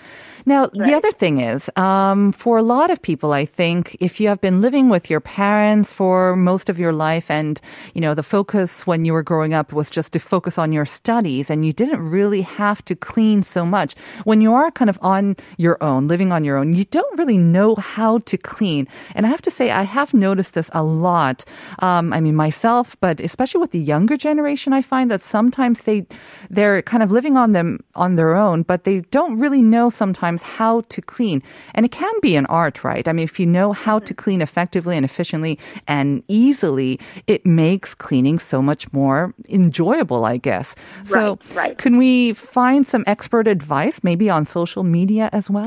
Now, 0.46 0.68
the 0.68 0.94
other 0.94 1.12
thing 1.12 1.40
is, 1.40 1.70
um, 1.78 2.32
for 2.34 2.58
a 2.58 2.64
lot 2.64 2.90
of 2.92 3.02
people, 3.02 3.32
I 3.34 3.46
think 3.46 3.96
if 4.00 4.20
you 4.20 4.28
have 4.28 4.42
been 4.42 4.62
living 4.62 4.90
with 4.90 5.10
your 5.10 5.20
parents 5.22 5.92
for 5.92 6.36
most 6.36 6.70
of 6.70 6.78
your 6.80 6.92
life 6.92 7.30
and, 7.32 7.60
you 7.94 8.02
know, 8.02 8.14
the 8.14 8.24
focus 8.24 8.86
when 8.86 9.06
you 9.06 9.14
were 9.14 9.24
growing 9.24 9.54
up 9.54 9.72
was 9.74 9.90
just 9.90 10.12
to 10.14 10.20
focus 10.20 10.58
on 10.58 10.72
your 10.74 10.86
studies 10.86 11.50
and 11.50 11.66
you 11.66 11.72
didn't 11.74 12.02
really 12.02 12.42
have 12.42 12.84
to 12.86 12.96
clean 12.96 13.44
so 13.44 13.66
much. 13.66 13.96
When 14.26 14.42
you 14.42 14.54
are 14.54 14.70
kind 14.72 14.90
of 14.90 15.00
on 15.02 15.36
your 15.58 15.73
your 15.74 15.84
own, 15.90 16.08
living 16.08 16.32
on 16.32 16.44
your 16.44 16.58
own, 16.58 16.74
you 16.74 16.86
don't 16.86 17.18
really 17.18 17.38
know 17.38 17.76
how 17.76 18.20
to 18.30 18.38
clean. 18.38 18.88
And 19.16 19.26
I 19.26 19.30
have 19.30 19.42
to 19.44 19.52
say, 19.52 19.72
I 19.72 19.84
have 19.84 20.14
noticed 20.14 20.54
this 20.54 20.70
a 20.74 20.84
lot. 20.84 21.46
Um, 21.80 22.14
I 22.14 22.20
mean, 22.22 22.36
myself, 22.36 22.96
but 23.02 23.20
especially 23.20 23.62
with 23.62 23.72
the 23.72 23.80
younger 23.80 24.18
generation, 24.18 24.74
I 24.74 24.82
find 24.82 25.10
that 25.10 25.22
sometimes 25.22 25.82
they, 25.82 26.06
they're 26.50 26.82
kind 26.82 27.02
of 27.04 27.10
living 27.12 27.38
on 27.38 27.54
them 27.54 27.80
on 27.96 28.16
their 28.16 28.34
own, 28.36 28.64
but 28.64 28.84
they 28.84 29.02
don't 29.18 29.40
really 29.40 29.62
know 29.62 29.90
sometimes 29.90 30.42
how 30.42 30.82
to 30.94 31.02
clean. 31.02 31.42
And 31.74 31.86
it 31.86 31.92
can 31.92 32.14
be 32.22 32.36
an 32.36 32.46
art, 32.48 32.84
right? 32.84 33.08
I 33.08 33.14
mean, 33.14 33.24
if 33.24 33.40
you 33.40 33.48
know 33.48 33.74
how 33.74 33.98
to 34.08 34.14
clean 34.14 34.42
effectively 34.42 34.96
and 34.98 35.06
efficiently 35.06 35.58
and 35.88 36.22
easily, 36.28 37.00
it 37.26 37.42
makes 37.46 37.96
cleaning 37.96 38.38
so 38.40 38.62
much 38.62 38.92
more 38.94 39.34
enjoyable, 39.50 40.22
I 40.26 40.38
guess. 40.38 40.76
So, 41.06 41.22
Right, 41.24 41.56
right. 41.56 41.78
can 41.78 41.98
we 41.98 42.34
find 42.34 42.86
some 42.86 43.04
expert 43.08 43.48
advice 43.48 43.98
maybe 44.04 44.30
on 44.30 44.46
social 44.46 44.84
media 44.84 45.30
as 45.40 45.50
well? 45.50 45.63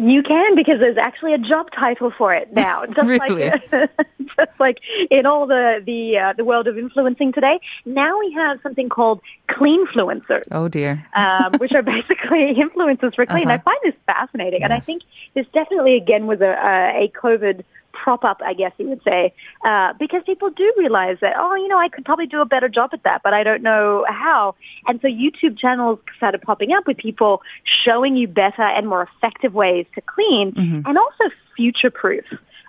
You 0.00 0.22
can 0.22 0.54
because 0.54 0.76
there's 0.78 0.96
actually 0.96 1.34
a 1.34 1.38
job 1.38 1.66
title 1.76 2.12
for 2.16 2.32
it 2.32 2.52
now. 2.52 2.86
Just 2.94 3.08
Really? 3.08 3.50
like 3.50 3.70
just 4.38 4.60
like 4.60 4.78
in 5.10 5.26
all 5.26 5.46
the 5.48 5.82
the 5.84 6.16
uh, 6.16 6.32
the 6.36 6.44
world 6.44 6.68
of 6.68 6.78
influencing 6.78 7.32
today. 7.32 7.58
Now 7.84 8.16
we 8.20 8.32
have 8.32 8.60
something 8.62 8.88
called 8.88 9.20
cleanfluencers. 9.50 10.44
Oh 10.52 10.68
dear. 10.68 11.04
um, 11.16 11.54
which 11.58 11.72
are 11.72 11.82
basically 11.96 12.54
influencers 12.54 13.16
for 13.16 13.26
clean. 13.26 13.48
Uh-huh. 13.48 13.54
I 13.54 13.58
find 13.58 13.78
this 13.82 13.94
fascinating, 14.06 14.62
and 14.62 14.72
I 14.72 14.78
think 14.78 15.02
this 15.34 15.46
definitely 15.52 15.96
again 15.96 16.26
was 16.28 16.40
a, 16.40 16.44
a, 16.44 17.04
a 17.04 17.12
COVID 17.20 17.64
prop 18.02 18.24
up, 18.24 18.40
I 18.44 18.54
guess 18.54 18.72
you 18.78 18.88
would 18.88 19.02
say, 19.02 19.32
uh, 19.64 19.92
because 19.98 20.22
people 20.24 20.50
do 20.50 20.72
realize 20.76 21.18
that 21.20 21.34
oh, 21.38 21.54
you 21.54 21.68
know, 21.68 21.78
I 21.78 21.88
could 21.88 22.04
probably 22.04 22.26
do 22.26 22.40
a 22.40 22.46
better 22.46 22.68
job 22.68 22.90
at 22.92 23.02
that, 23.04 23.22
but 23.22 23.32
I 23.34 23.42
don't 23.42 23.62
know 23.62 24.04
how. 24.08 24.54
And 24.86 25.00
so 25.00 25.08
YouTube 25.08 25.58
channels 25.58 25.98
started 26.16 26.42
popping 26.42 26.72
up 26.72 26.86
with 26.86 26.96
people 26.98 27.42
showing 27.84 28.16
you 28.16 28.28
better 28.28 28.62
and 28.62 28.88
more 28.88 29.02
effective 29.08 29.54
ways 29.54 29.86
to 29.94 30.00
clean, 30.00 30.52
and 30.86 30.98
also 30.98 31.24
future 31.56 31.90
proof. 31.90 32.24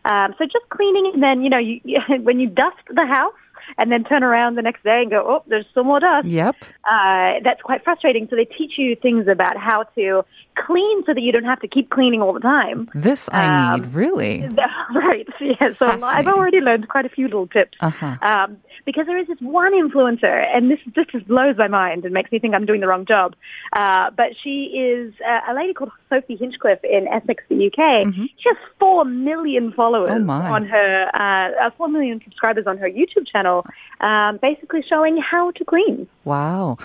Um, 0.06 0.34
so 0.38 0.46
just 0.46 0.68
cleaning, 0.70 1.12
and 1.14 1.22
then 1.22 1.44
you 1.44 1.50
know, 1.50 1.58
you, 1.60 1.80
when 2.22 2.40
you 2.40 2.50
dust 2.50 2.78
the 2.90 3.06
house. 3.06 3.34
And 3.78 3.92
then 3.92 4.04
turn 4.04 4.24
around 4.24 4.56
the 4.56 4.64
next 4.64 4.84
day 4.84 5.02
and 5.02 5.12
go, 5.12 5.24
oh, 5.28 5.44
there's 5.48 5.66
some 5.76 5.86
more 5.86 6.00
dust 6.00 6.26
Yep. 6.28 6.56
uh, 6.90 7.34
that's 7.44 7.62
quite 7.62 7.84
frustrating. 7.84 8.28
So 8.28 8.36
they 8.36 8.46
teach 8.46 8.74
you 8.78 8.96
things 8.96 9.28
about 9.28 9.58
how 9.58 9.84
to 9.96 10.26
clean 10.66 11.04
so 11.06 11.14
that 11.14 11.22
you 11.22 11.32
don't 11.32 11.46
have 11.46 11.60
to 11.62 11.68
keep 11.68 11.90
cleaning 11.90 12.22
all 12.22 12.34
the 12.34 12.40
time. 12.40 12.90
This 12.94 13.30
I 13.32 13.46
Um, 13.74 13.82
need, 13.82 13.94
really. 13.94 14.48
right. 14.96 15.28
Yeah. 15.40 15.74
So 15.74 15.86
I've 16.04 16.28
already 16.28 16.60
learned 16.60 16.88
quite 16.90 17.06
a 17.06 17.10
few 17.10 17.26
little 17.26 17.48
tips. 17.48 17.78
Uh-huh. 17.82 18.18
Um, 18.22 18.58
because 18.86 19.06
there 19.06 19.18
is 19.20 19.28
this 19.28 19.38
one 19.42 19.74
influencer, 19.74 20.46
and 20.56 20.72
this 20.72 20.80
this 20.96 21.06
just 21.12 21.28
blows 21.28 21.56
my 21.58 21.68
mind 21.68 22.06
and 22.06 22.14
makes 22.14 22.32
me 22.32 22.40
think 22.40 22.56
I'm 22.56 22.66
doing 22.66 22.82
the 22.82 22.88
wrong 22.88 23.06
job. 23.06 23.36
Uh, 23.74 24.10
but 24.16 24.30
she 24.44 24.66
is 24.76 25.14
uh, 25.28 25.52
a 25.52 25.54
lady 25.54 25.74
called 25.74 25.92
Sophie 26.10 26.38
Hinchliffe 26.38 26.84
in 26.84 27.08
Essex, 27.08 27.44
the 27.50 27.68
UK. 27.68 28.14
She 28.14 28.50
has 28.50 28.58
four 28.80 29.06
million 29.06 29.72
followers 29.74 30.10
Mm-hmm. 30.10 30.30
Oh, 30.30 30.54
on 30.56 30.66
her, 30.66 31.10
uh, 31.14 31.66
uh, 31.68 31.70
four 31.78 31.88
million 31.88 32.20
subscribers 32.24 32.66
on 32.68 32.78
her 32.78 32.90
YouTube 32.90 33.28
channel, 33.32 33.66
um, 34.02 34.40
basically 34.42 34.84
showing 34.88 35.18
how 35.22 35.52
to 35.52 35.64
clean. 35.66 36.08
Wow. 36.26 36.78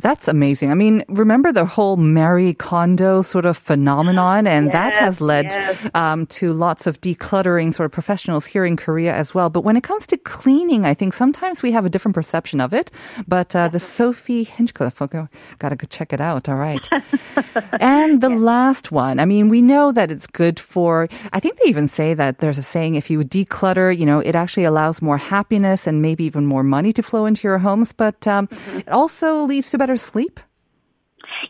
That's 0.00 0.28
amazing. 0.28 0.70
I 0.70 0.74
mean, 0.74 1.04
remember 1.08 1.52
the 1.52 1.64
whole 1.66 1.96
Marie 1.96 2.54
Kondo 2.54 3.19
sort 3.22 3.46
of 3.46 3.56
phenomenon? 3.56 4.46
And 4.46 4.72
that 4.72 4.96
has 4.96 5.20
led 5.20 5.46
yes. 5.46 5.90
um, 5.94 6.26
to 6.26 6.52
lots 6.52 6.86
of 6.86 7.00
decluttering 7.00 7.74
sort 7.74 7.86
of 7.86 7.92
professionals 7.92 8.46
here 8.46 8.64
in 8.64 8.76
Korea 8.76 9.14
as 9.14 9.34
well. 9.34 9.50
But 9.50 9.62
when 9.62 9.76
it 9.76 9.82
comes 9.82 10.06
to 10.08 10.16
cleaning, 10.16 10.84
I 10.84 10.94
think 10.94 11.14
sometimes 11.14 11.62
we 11.62 11.72
have 11.72 11.84
a 11.84 11.90
different 11.90 12.14
perception 12.14 12.60
of 12.60 12.72
it. 12.72 12.90
But 13.26 13.54
uh, 13.54 13.68
the 13.68 13.80
Sophie 13.80 14.44
Hinchliffe, 14.44 15.00
okay, 15.02 15.26
gotta 15.58 15.76
go 15.76 15.86
check 15.88 16.12
it 16.12 16.20
out. 16.20 16.48
All 16.48 16.56
right. 16.56 16.88
and 17.80 18.20
the 18.20 18.28
last 18.28 18.92
one, 18.92 19.18
I 19.18 19.24
mean, 19.24 19.48
we 19.48 19.62
know 19.62 19.92
that 19.92 20.10
it's 20.10 20.26
good 20.26 20.58
for, 20.58 21.08
I 21.32 21.40
think 21.40 21.58
they 21.58 21.68
even 21.68 21.88
say 21.88 22.14
that 22.14 22.38
there's 22.38 22.58
a 22.58 22.62
saying 22.62 22.94
if 22.94 23.10
you 23.10 23.20
declutter, 23.20 23.96
you 23.96 24.06
know, 24.06 24.20
it 24.20 24.34
actually 24.34 24.64
allows 24.64 25.02
more 25.02 25.18
happiness 25.18 25.86
and 25.86 26.02
maybe 26.02 26.24
even 26.24 26.46
more 26.46 26.62
money 26.62 26.92
to 26.92 27.02
flow 27.02 27.26
into 27.26 27.46
your 27.46 27.58
homes. 27.58 27.92
But 27.92 28.26
um, 28.26 28.48
it 28.76 28.88
also 28.88 29.42
leads 29.44 29.70
to 29.70 29.78
better 29.78 29.96
sleep. 29.96 30.40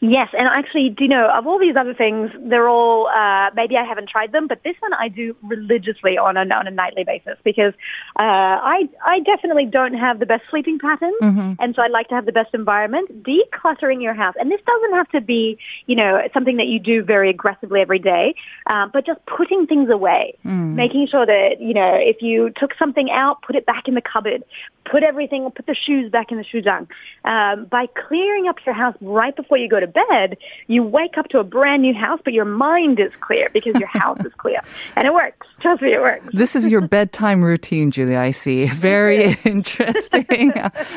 Yes, 0.01 0.29
and 0.33 0.47
actually, 0.47 0.91
do 0.91 1.05
you 1.05 1.11
know, 1.11 1.31
of 1.37 1.47
all 1.47 1.59
these 1.59 1.77
other 1.77 1.95
things, 1.95 2.31
they're 2.39 2.69
all, 2.69 3.09
uh, 3.09 3.51
maybe 3.55 3.77
I 3.77 3.85
haven't 3.85 4.09
tried 4.09 4.33
them, 4.33 4.47
but 4.47 4.63
this 4.63 4.77
one 4.81 4.93
I 4.95 5.09
do 5.09 5.35
religiously 5.43 6.17
on 6.17 6.37
a, 6.37 6.43
on 6.55 6.67
a 6.67 6.71
nightly 6.71 7.05
basis 7.05 7.37
because, 7.45 7.75
uh, 8.19 8.23
I, 8.23 8.89
I 9.05 9.21
definitely 9.21 9.67
don't 9.67 9.95
have 9.95 10.19
the 10.21 10.27
best 10.27 10.45
sleeping 10.51 10.79
patterns. 10.79 11.17
And 11.61 11.75
so 11.75 11.83
I 11.83 11.89
like 11.89 12.09
to 12.09 12.15
have 12.15 12.27
the 12.27 12.33
best 12.33 12.55
environment. 12.55 13.25
Decluttering 13.25 14.03
your 14.03 14.15
house, 14.15 14.35
and 14.39 14.51
this 14.51 14.61
doesn't 14.67 14.93
have 14.95 15.09
to 15.11 15.21
be, 15.21 15.59
you 15.87 15.97
know, 15.97 16.21
something 16.33 16.57
that 16.59 16.67
you 16.67 16.79
do 16.79 17.03
very 17.03 17.31
aggressively 17.31 17.81
every 17.81 17.99
day, 17.99 18.35
um, 18.67 18.91
but 18.93 19.05
just 19.05 19.21
putting 19.27 19.67
things 19.67 19.91
away, 19.91 20.37
making 20.77 21.09
sure 21.11 21.27
that, 21.27 21.61
you 21.61 21.75
know, 21.75 21.95
if 21.99 22.23
you 22.23 22.53
took 22.57 22.73
something 22.79 23.11
out, 23.11 23.43
put 23.43 23.57
it 23.57 23.67
back 23.67 23.89
in 23.89 23.95
the 23.95 24.03
cupboard, 24.03 24.45
put 24.91 25.03
everything, 25.03 25.51
put 25.51 25.67
the 25.67 25.75
shoes 25.75 26.11
back 26.11 26.31
in 26.31 26.39
the 26.39 26.45
shoejang. 26.45 26.87
Um, 27.25 27.67
by 27.67 27.87
clearing 28.09 28.47
up 28.49 28.57
your 28.65 28.75
house 28.75 28.97
right 29.01 29.35
before 29.35 29.59
you 29.59 29.69
go 29.69 29.80
to 29.81 29.87
bed, 29.87 30.37
you 30.67 30.83
wake 30.83 31.19
up 31.19 31.29
to 31.29 31.39
a 31.39 31.45
brand 31.45 31.83
new 31.83 31.95
house, 31.95 32.21
but 32.25 32.33
your 32.33 32.45
mind 32.45 33.01
is 33.01 33.13
clear 33.21 33.49
because 33.53 33.75
your 33.77 33.89
house 34.01 34.19
is 34.25 34.33
clear. 34.35 34.61
And 34.97 35.07
it 35.07 35.15
works. 35.15 35.47
Trust 35.61 35.83
me, 35.83 35.95
it 35.95 36.01
works. 36.01 36.27
This 36.33 36.55
is 36.57 36.67
your 36.67 36.81
bedtime 36.89 37.43
routine, 37.45 37.91
Julia. 37.91 38.19
I 38.19 38.31
see. 38.31 38.67
Very 38.67 39.37
interesting. 39.45 40.53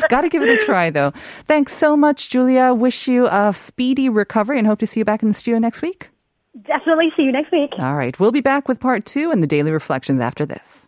Got 0.10 0.22
to 0.22 0.30
give 0.30 0.41
it 0.41 0.50
a 0.50 0.58
try, 0.58 0.89
though. 0.89 1.12
Thanks 1.48 1.76
so 1.76 1.96
much, 1.98 2.30
Julia. 2.30 2.74
Wish 2.74 3.08
you 3.08 3.28
a 3.28 3.54
speedy 3.54 4.10
recovery 4.10 4.58
and 4.58 4.67
hope 4.67 4.80
to 4.80 4.88
see 4.88 5.00
you 5.00 5.06
back 5.06 5.24
in 5.24 5.30
the 5.30 5.36
studio 5.36 5.60
next 5.60 5.82
week. 5.82 6.10
Definitely 6.65 7.12
see 7.17 7.24
you 7.24 7.32
next 7.32 7.52
week. 7.52 7.72
All 7.80 7.96
right. 7.96 8.17
We'll 8.19 8.32
be 8.32 8.41
back 8.41 8.67
with 8.67 8.80
part 8.80 9.06
two 9.06 9.32
and 9.32 9.41
the 9.41 9.48
daily 9.48 9.72
reflections 9.72 10.22
after 10.22 10.46
this. 10.46 10.88